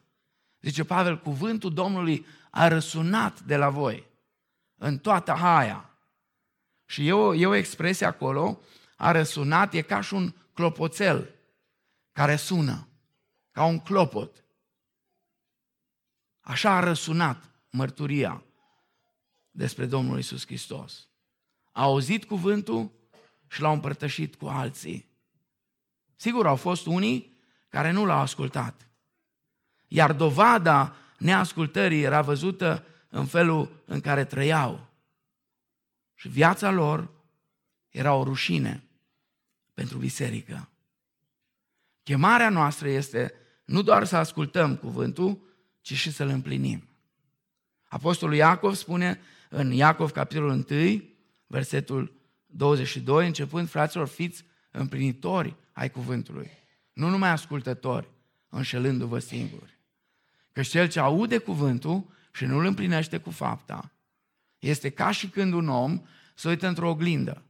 Zice 0.61 0.83
Pavel, 0.83 1.19
cuvântul 1.19 1.73
Domnului 1.73 2.25
a 2.49 2.67
răsunat 2.67 3.41
de 3.41 3.55
la 3.55 3.69
voi 3.69 4.07
în 4.75 4.97
toată 4.97 5.31
haia. 5.31 5.94
Și 6.85 7.07
e 7.07 7.13
o, 7.13 7.33
e 7.33 7.45
o 7.45 7.53
expresie 7.53 8.05
acolo, 8.05 8.61
a 8.95 9.11
răsunat, 9.11 9.73
e 9.73 9.81
ca 9.81 10.01
și 10.01 10.13
un 10.13 10.33
clopoțel 10.53 11.35
care 12.11 12.35
sună, 12.35 12.87
ca 13.51 13.65
un 13.65 13.79
clopot. 13.79 14.43
Așa 16.39 16.71
a 16.71 16.79
răsunat 16.79 17.51
mărturia 17.69 18.43
despre 19.51 19.85
Domnul 19.85 20.17
Isus 20.17 20.45
Hristos. 20.45 21.07
A 21.71 21.81
auzit 21.81 22.25
cuvântul 22.25 22.91
și 23.47 23.61
l-au 23.61 23.73
împărtășit 23.73 24.35
cu 24.35 24.45
alții. 24.45 25.09
Sigur, 26.15 26.47
au 26.47 26.55
fost 26.55 26.85
unii 26.85 27.37
care 27.69 27.91
nu 27.91 28.05
l-au 28.05 28.19
ascultat. 28.19 28.87
Iar 29.87 30.13
dovada 30.13 30.95
neascultării 31.17 32.03
era 32.03 32.21
văzută 32.21 32.85
în 33.09 33.25
felul 33.25 33.83
în 33.85 34.01
care 34.01 34.25
trăiau. 34.25 34.87
Și 36.15 36.27
viața 36.27 36.71
lor 36.71 37.11
era 37.89 38.13
o 38.13 38.23
rușine 38.23 38.83
pentru 39.73 39.97
biserică. 39.97 40.69
Chemarea 42.03 42.49
noastră 42.49 42.89
este 42.89 43.33
nu 43.65 43.81
doar 43.81 44.03
să 44.03 44.15
ascultăm 44.15 44.75
cuvântul, 44.75 45.39
ci 45.81 45.93
și 45.93 46.11
să-l 46.11 46.27
împlinim. 46.27 46.87
Apostolul 47.87 48.35
Iacov 48.35 48.75
spune 48.75 49.19
în 49.49 49.71
Iacov, 49.71 50.11
capitolul 50.11 50.65
1, 50.69 51.03
versetul 51.47 52.13
22, 52.45 53.25
începând, 53.25 53.69
fraților, 53.69 54.07
fiți 54.07 54.45
împlinitori 54.71 55.55
ai 55.71 55.89
cuvântului, 55.89 56.51
nu 56.93 57.09
numai 57.09 57.29
ascultători, 57.29 58.09
înșelându-vă 58.49 59.19
singuri. 59.19 59.79
Că 60.51 60.61
cel 60.61 60.89
ce 60.89 60.99
aude 60.99 61.37
cuvântul 61.37 62.13
și 62.31 62.45
nu 62.45 62.57
îl 62.57 62.65
împlinește 62.65 63.17
cu 63.17 63.29
fapta, 63.29 63.91
este 64.67 64.89
ca 64.89 65.11
și 65.11 65.29
când 65.29 65.53
un 65.53 65.69
om 65.69 66.01
se 66.35 66.47
uită 66.47 66.67
într-o 66.67 66.89
oglindă 66.89 67.43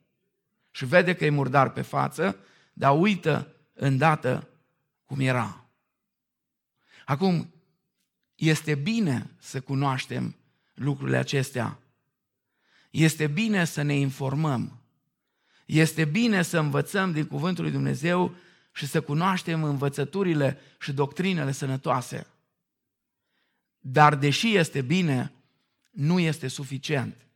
și 0.71 0.85
vede 0.85 1.15
că 1.15 1.25
e 1.25 1.29
murdar 1.29 1.71
pe 1.71 1.81
față, 1.81 2.37
dar 2.73 2.99
uită 2.99 3.55
îndată 3.73 4.49
cum 5.05 5.19
era. 5.19 5.65
Acum, 7.05 7.53
este 8.35 8.75
bine 8.75 9.29
să 9.39 9.61
cunoaștem 9.61 10.35
lucrurile 10.73 11.17
acestea. 11.17 11.79
Este 12.89 13.27
bine 13.27 13.65
să 13.65 13.81
ne 13.81 13.95
informăm. 13.95 14.79
Este 15.65 16.05
bine 16.05 16.41
să 16.41 16.59
învățăm 16.59 17.11
din 17.11 17.25
Cuvântul 17.25 17.63
lui 17.63 17.73
Dumnezeu 17.73 18.35
și 18.73 18.87
să 18.87 19.01
cunoaștem 19.01 19.63
învățăturile 19.63 20.59
și 20.79 20.93
doctrinele 20.93 21.51
sănătoase. 21.51 22.27
Dar 23.79 24.15
deși 24.15 24.55
este 24.55 24.81
bine, 24.81 25.34
nu 25.95 26.19
este 26.19 26.47
suficient. 26.47 27.27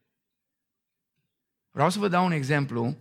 Vreau 1.72 1.90
să 1.90 2.00
vă 2.00 2.08
dau 2.08 2.26
un 2.26 2.32
exemplu 2.32 2.98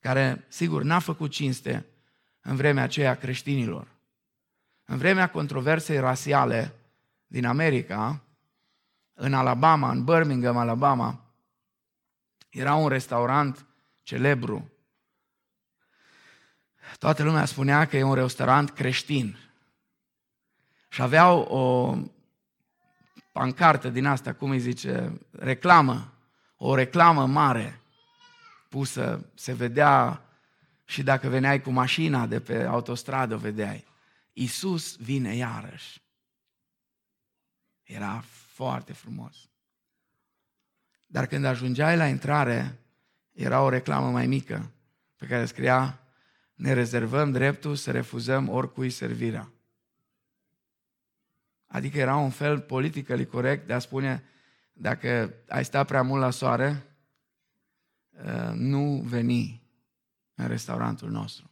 care, 0.00 0.44
sigur, 0.48 0.82
n-a 0.82 0.98
făcut 0.98 1.30
cinste 1.30 1.86
în 2.40 2.56
vremea 2.56 2.82
aceea 2.82 3.14
creștinilor. 3.14 3.88
În 4.84 4.96
vremea 4.96 5.30
controversei 5.30 5.98
rasiale 5.98 6.74
din 7.26 7.46
America, 7.46 8.22
în 9.14 9.34
Alabama, 9.34 9.90
în 9.90 10.04
Birmingham, 10.04 10.56
Alabama, 10.56 11.24
era 12.50 12.74
un 12.74 12.88
restaurant 12.88 13.66
celebru. 14.02 14.70
Toată 16.98 17.22
lumea 17.22 17.44
spunea 17.44 17.86
că 17.86 17.96
e 17.96 18.02
un 18.02 18.14
restaurant 18.14 18.70
creștin. 18.70 19.38
Și 20.88 21.02
aveau 21.02 21.40
o 21.40 21.96
pancartă 23.34 23.88
din 23.88 24.06
asta, 24.06 24.32
cum 24.32 24.50
îi 24.50 24.58
zice, 24.58 25.20
reclamă, 25.30 26.12
o 26.56 26.74
reclamă 26.74 27.26
mare 27.26 27.80
pusă, 28.68 29.30
se 29.34 29.52
vedea 29.52 30.24
și 30.84 31.02
dacă 31.02 31.28
veneai 31.28 31.60
cu 31.60 31.70
mașina 31.70 32.26
de 32.26 32.40
pe 32.40 32.62
autostradă, 32.62 33.36
vedeai. 33.36 33.84
Isus 34.32 34.96
vine 34.96 35.34
iarăși. 35.34 36.02
Era 37.82 38.24
foarte 38.52 38.92
frumos. 38.92 39.48
Dar 41.06 41.26
când 41.26 41.44
ajungeai 41.44 41.96
la 41.96 42.06
intrare, 42.06 42.78
era 43.32 43.62
o 43.62 43.68
reclamă 43.68 44.10
mai 44.10 44.26
mică 44.26 44.70
pe 45.16 45.26
care 45.26 45.44
scria 45.44 46.00
ne 46.54 46.72
rezervăm 46.72 47.32
dreptul 47.32 47.74
să 47.74 47.90
refuzăm 47.90 48.48
oricui 48.48 48.90
servirea. 48.90 49.53
Adică 51.74 51.98
era 51.98 52.16
un 52.16 52.30
fel 52.30 52.60
politically 52.60 53.26
corect 53.26 53.66
de 53.66 53.72
a 53.72 53.78
spune 53.78 54.24
dacă 54.72 55.34
ai 55.48 55.64
sta 55.64 55.84
prea 55.84 56.02
mult 56.02 56.20
la 56.20 56.30
soare, 56.30 56.96
uh, 58.10 58.52
nu 58.52 59.02
veni 59.04 59.62
în 60.34 60.46
restaurantul 60.46 61.10
nostru. 61.10 61.50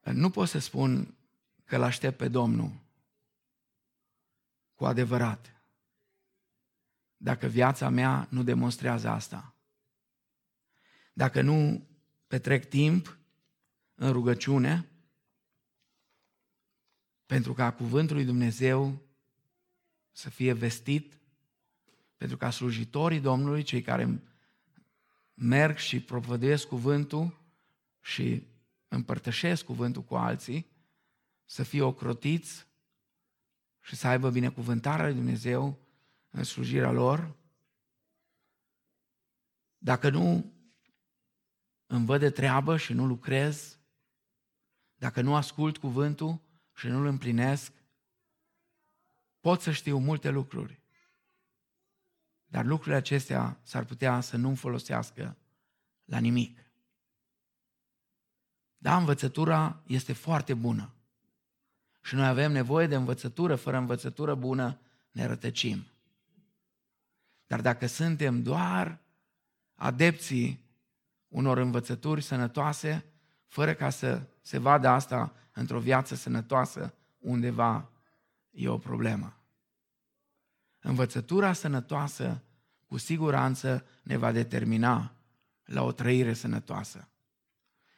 Nu 0.00 0.30
pot 0.30 0.48
să 0.48 0.58
spun 0.58 1.14
că 1.64 1.76
îl 1.76 1.82
aștept 1.82 2.16
pe 2.16 2.28
Domnul 2.28 2.80
cu 4.74 4.84
adevărat 4.84 5.62
dacă 7.16 7.46
viața 7.46 7.88
mea 7.88 8.26
nu 8.30 8.42
demonstrează 8.42 9.08
asta. 9.08 9.54
Dacă 11.12 11.40
nu 11.40 11.88
petrec 12.26 12.68
timp 12.68 13.18
în 13.94 14.12
rugăciune, 14.12 14.91
pentru 17.32 17.52
ca 17.54 17.72
cuvântul 17.72 18.16
lui 18.16 18.24
Dumnezeu 18.24 18.98
să 20.10 20.30
fie 20.30 20.52
vestit, 20.52 21.18
pentru 22.16 22.36
ca 22.36 22.50
slujitorii 22.50 23.20
Domnului, 23.20 23.62
cei 23.62 23.82
care 23.82 24.22
merg 25.34 25.76
și 25.76 26.00
propovăduiesc 26.00 26.66
cuvântul 26.66 27.40
și 28.00 28.46
împărtășesc 28.88 29.64
cuvântul 29.64 30.02
cu 30.02 30.14
alții, 30.14 30.66
să 31.44 31.62
fie 31.62 31.82
ocrotiți 31.82 32.66
și 33.80 33.96
să 33.96 34.06
aibă 34.06 34.30
binecuvântarea 34.30 35.04
lui 35.04 35.14
Dumnezeu 35.14 35.78
în 36.30 36.44
slujirea 36.44 36.90
lor, 36.90 37.36
dacă 39.78 40.10
nu 40.10 40.52
îmi 41.86 42.06
văd 42.06 42.20
de 42.20 42.30
treabă 42.30 42.76
și 42.76 42.92
nu 42.92 43.06
lucrez, 43.06 43.78
dacă 44.94 45.20
nu 45.20 45.34
ascult 45.34 45.78
cuvântul 45.78 46.50
și 46.74 46.86
nu-l 46.86 47.06
împlinesc, 47.06 47.72
pot 49.40 49.60
să 49.60 49.70
știu 49.70 49.98
multe 49.98 50.30
lucruri. 50.30 50.80
Dar 52.46 52.64
lucrurile 52.64 52.96
acestea 52.96 53.60
s-ar 53.62 53.84
putea 53.84 54.20
să 54.20 54.36
nu-mi 54.36 54.56
folosească 54.56 55.36
la 56.04 56.18
nimic. 56.18 56.58
Da, 58.76 58.96
învățătura 58.96 59.82
este 59.86 60.12
foarte 60.12 60.54
bună. 60.54 60.94
Și 62.02 62.14
noi 62.14 62.26
avem 62.26 62.52
nevoie 62.52 62.86
de 62.86 62.94
învățătură, 62.94 63.56
fără 63.56 63.76
învățătură 63.76 64.34
bună 64.34 64.80
ne 65.10 65.24
rătăcim. 65.24 65.86
Dar 67.46 67.60
dacă 67.60 67.86
suntem 67.86 68.42
doar 68.42 69.00
adepții 69.74 70.64
unor 71.28 71.58
învățături 71.58 72.22
sănătoase, 72.22 73.04
fără 73.46 73.74
ca 73.74 73.90
să 73.90 74.26
se 74.40 74.58
vadă 74.58 74.88
asta 74.88 75.34
într-o 75.52 75.78
viață 75.78 76.14
sănătoasă, 76.14 76.94
undeva 77.18 77.90
e 78.50 78.68
o 78.68 78.78
problemă. 78.78 79.36
Învățătura 80.80 81.52
sănătoasă 81.52 82.42
cu 82.86 82.96
siguranță 82.96 83.86
ne 84.02 84.16
va 84.16 84.32
determina 84.32 85.14
la 85.64 85.82
o 85.82 85.92
trăire 85.92 86.32
sănătoasă, 86.32 87.08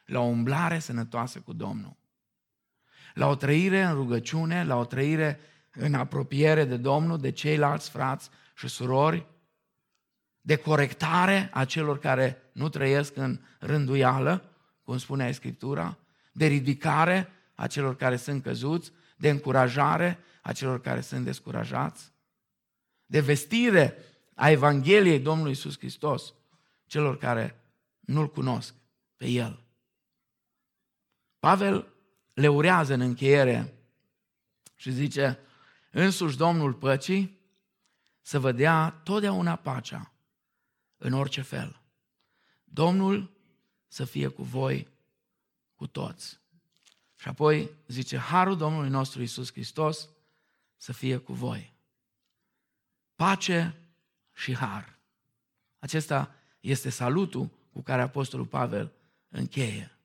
la 0.04 0.20
o 0.20 0.24
umblare 0.24 0.78
sănătoasă 0.78 1.40
cu 1.40 1.52
Domnul, 1.52 1.96
la 3.14 3.26
o 3.26 3.34
trăire 3.34 3.82
în 3.82 3.94
rugăciune, 3.94 4.64
la 4.64 4.76
o 4.76 4.84
trăire 4.84 5.40
în 5.72 5.94
apropiere 5.94 6.64
de 6.64 6.76
Domnul, 6.76 7.18
de 7.18 7.30
ceilalți 7.30 7.90
frați 7.90 8.30
și 8.54 8.68
surori, 8.68 9.26
de 10.40 10.56
corectare 10.56 11.50
a 11.52 11.64
celor 11.64 11.98
care 11.98 12.50
nu 12.52 12.68
trăiesc 12.68 13.16
în 13.16 13.40
rânduială 13.58 14.44
cum 14.82 14.98
spunea 14.98 15.32
Scriptura, 15.32 15.98
de 16.32 16.46
ridicare 16.46 17.28
a 17.54 17.66
celor 17.66 17.96
care 17.96 18.16
sunt 18.16 18.42
căzuți, 18.42 18.92
de 19.16 19.30
încurajare 19.30 20.18
a 20.42 20.52
celor 20.52 20.80
care 20.80 21.00
sunt 21.00 21.24
descurajați, 21.24 22.12
de 23.06 23.20
vestire 23.20 23.96
a 24.34 24.50
Evangheliei 24.50 25.20
Domnului 25.20 25.52
Isus 25.52 25.78
Hristos 25.78 26.34
celor 26.86 27.18
care 27.18 27.60
nu-L 28.00 28.30
cunosc 28.30 28.74
pe 29.16 29.26
El. 29.26 29.62
Pavel 31.38 31.92
le 32.32 32.48
urează 32.48 32.94
în 32.94 33.00
încheiere 33.00 33.74
și 34.74 34.92
zice, 34.92 35.38
însuși 35.90 36.36
Domnul 36.36 36.74
păcii 36.74 37.40
să 38.20 38.38
vă 38.38 38.52
dea 38.52 39.00
totdeauna 39.04 39.56
pacea 39.56 40.12
în 40.96 41.12
orice 41.12 41.40
fel. 41.40 41.80
Domnul 42.64 43.30
să 43.88 44.04
fie 44.04 44.28
cu 44.28 44.42
voi, 44.42 44.88
cu 45.74 45.86
toți. 45.86 46.40
Și 47.24 47.30
apoi 47.30 47.70
zice, 47.86 48.16
Harul 48.16 48.56
Domnului 48.56 48.88
nostru 48.88 49.22
Isus 49.22 49.52
Hristos 49.52 50.08
să 50.76 50.92
fie 50.92 51.16
cu 51.16 51.32
voi. 51.32 51.72
Pace 53.14 53.74
și 54.32 54.54
har. 54.54 54.98
Acesta 55.78 56.34
este 56.60 56.90
salutul 56.90 57.50
cu 57.72 57.82
care 57.82 58.02
Apostolul 58.02 58.46
Pavel 58.46 58.92
încheie. 59.28 59.98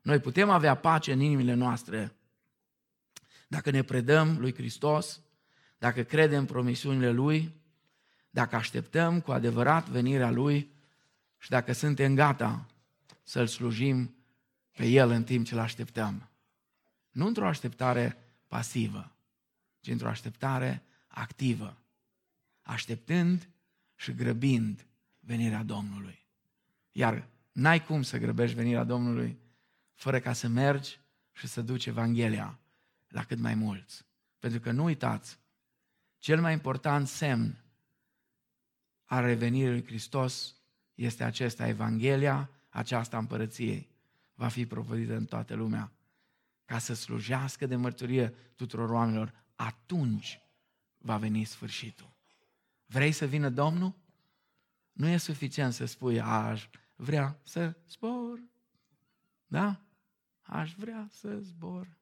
Noi 0.00 0.18
putem 0.18 0.50
avea 0.50 0.74
pace 0.74 1.12
în 1.12 1.20
inimile 1.20 1.54
noastre 1.54 2.16
dacă 3.48 3.70
ne 3.70 3.82
predăm 3.82 4.38
lui 4.38 4.54
Hristos, 4.54 5.20
dacă 5.78 6.02
credem 6.02 6.38
în 6.38 6.46
promisiunile 6.46 7.10
Lui, 7.10 7.54
dacă 8.30 8.56
așteptăm 8.56 9.20
cu 9.20 9.32
adevărat 9.32 9.88
venirea 9.88 10.30
Lui 10.30 10.70
și 11.38 11.50
dacă 11.50 11.72
suntem 11.72 12.14
gata 12.14 12.66
să-L 13.22 13.46
slujim 13.46 14.14
pe 14.76 14.86
El 14.86 15.10
în 15.10 15.24
timp 15.24 15.46
ce-L 15.46 15.58
așteptăm. 15.58 16.28
Nu 17.14 17.26
într-o 17.26 17.46
așteptare 17.46 18.16
pasivă, 18.48 19.16
ci 19.80 19.88
într-o 19.88 20.08
așteptare 20.08 20.82
activă, 21.06 21.78
așteptând 22.62 23.48
și 23.94 24.14
grăbind 24.14 24.86
venirea 25.20 25.62
Domnului. 25.62 26.26
Iar 26.90 27.28
n-ai 27.52 27.84
cum 27.84 28.02
să 28.02 28.18
grăbești 28.18 28.56
venirea 28.56 28.84
Domnului 28.84 29.38
fără 29.94 30.20
ca 30.20 30.32
să 30.32 30.48
mergi 30.48 31.00
și 31.32 31.46
să 31.46 31.62
duci 31.62 31.86
Evanghelia 31.86 32.58
la 33.08 33.24
cât 33.24 33.38
mai 33.38 33.54
mulți. 33.54 34.04
Pentru 34.38 34.60
că 34.60 34.70
nu 34.70 34.84
uitați, 34.84 35.38
cel 36.18 36.40
mai 36.40 36.52
important 36.52 37.08
semn 37.08 37.64
al 39.04 39.24
revenirii 39.24 39.70
lui 39.70 39.84
Hristos 39.84 40.54
este 40.94 41.24
acesta, 41.24 41.66
Evanghelia, 41.68 42.50
aceasta 42.68 43.18
împărăției, 43.18 43.88
va 44.34 44.48
fi 44.48 44.66
propovădită 44.66 45.16
în 45.16 45.24
toată 45.24 45.54
lumea, 45.54 45.92
ca 46.64 46.78
să 46.78 46.94
slujească 46.94 47.66
de 47.66 47.76
mărturie 47.76 48.28
tuturor 48.56 48.90
oamenilor, 48.90 49.44
atunci 49.54 50.40
va 50.98 51.16
veni 51.16 51.44
sfârșitul. 51.44 52.12
Vrei 52.86 53.12
să 53.12 53.26
vină 53.26 53.48
Domnul? 53.48 53.94
Nu 54.92 55.08
e 55.08 55.16
suficient 55.16 55.72
să 55.72 55.84
spui, 55.84 56.20
aș 56.20 56.68
vrea 56.96 57.40
să 57.42 57.76
zbor. 57.88 58.42
Da? 59.46 59.80
Aș 60.42 60.74
vrea 60.74 61.08
să 61.10 61.38
zbor. 61.38 61.98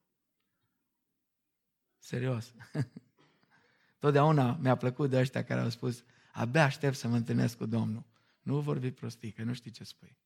Serios. 1.97 2.53
Totdeauna 3.99 4.55
mi-a 4.55 4.75
plăcut 4.75 5.09
de 5.09 5.19
ăștia 5.19 5.43
care 5.43 5.61
au 5.61 5.69
spus, 5.69 6.03
abia 6.33 6.63
aștept 6.63 6.95
să 6.95 7.07
mă 7.07 7.15
întâlnesc 7.15 7.57
cu 7.57 7.65
Domnul. 7.65 8.05
Nu 8.41 8.59
vorbi 8.59 8.91
prostii, 8.91 9.31
că 9.31 9.43
nu 9.43 9.53
știi 9.53 9.71
ce 9.71 9.83
spui. 9.83 10.17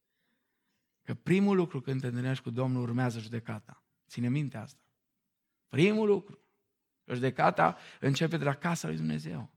Că 1.04 1.14
primul 1.14 1.56
lucru 1.56 1.82
când 1.82 2.02
te 2.02 2.08
întâlnești 2.08 2.44
cu 2.44 2.50
Domnul 2.50 2.82
urmează 2.82 3.20
judecata. 3.20 3.84
Ține 4.08 4.30
minte 4.30 4.58
asta. 4.58 4.82
Primul 5.68 6.08
lucru. 6.08 6.40
Judecata 7.06 7.78
începe 8.00 8.38
de 8.38 8.44
la 8.44 8.56
casa 8.56 8.88
lui 8.88 8.96
Dumnezeu. 8.96 9.52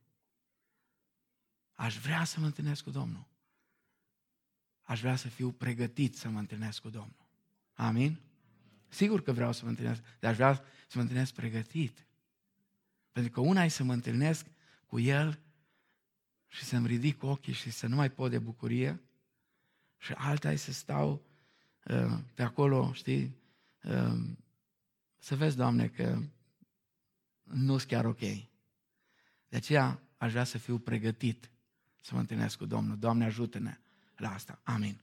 Aș 1.74 1.98
vrea 1.98 2.24
să 2.24 2.40
mă 2.40 2.46
întâlnesc 2.46 2.82
cu 2.82 2.90
Domnul. 2.90 3.26
Aș 4.82 5.00
vrea 5.00 5.16
să 5.16 5.28
fiu 5.28 5.52
pregătit 5.52 6.16
să 6.16 6.28
mă 6.28 6.38
întâlnesc 6.38 6.80
cu 6.80 6.88
Domnul. 6.88 7.26
Amin? 7.74 8.20
Sigur 8.88 9.22
că 9.22 9.32
vreau 9.32 9.52
să 9.52 9.64
mă 9.64 9.70
întâlnesc, 9.70 10.02
dar 10.18 10.30
aș 10.30 10.36
vrea 10.36 10.54
să 10.86 10.92
mă 10.94 11.00
întâlnesc 11.00 11.34
pregătit. 11.34 12.06
Pentru 13.12 13.32
că 13.32 13.40
una 13.40 13.64
e 13.64 13.68
să 13.68 13.84
mă 13.84 13.92
întâlnesc 13.92 14.46
cu 14.86 14.98
El 14.98 15.40
și 16.46 16.64
să-mi 16.64 16.86
ridic 16.86 17.22
ochii 17.22 17.52
și 17.52 17.70
să 17.70 17.86
nu 17.86 17.96
mai 17.96 18.10
pot 18.10 18.30
de 18.30 18.38
bucurie 18.38 19.00
și 19.96 20.12
alta 20.12 20.52
e 20.52 20.56
să 20.56 20.72
stau 20.72 21.26
uh, 21.84 22.18
pe 22.34 22.42
acolo, 22.42 22.92
știi, 22.92 23.24
uh, 23.24 23.39
să 25.18 25.36
vezi, 25.36 25.56
Doamne, 25.56 25.88
că 25.88 26.18
nu 27.42 27.78
sunt 27.78 27.90
chiar 27.90 28.04
ok. 28.04 28.20
De 29.48 29.56
aceea 29.56 30.02
aș 30.16 30.30
vrea 30.30 30.44
să 30.44 30.58
fiu 30.58 30.78
pregătit 30.78 31.50
să 32.00 32.14
mă 32.14 32.20
întâlnesc 32.20 32.58
cu 32.58 32.66
Domnul. 32.66 32.98
Doamne, 32.98 33.24
ajută-ne 33.24 33.80
la 34.16 34.32
asta. 34.32 34.60
Amin. 34.64 35.00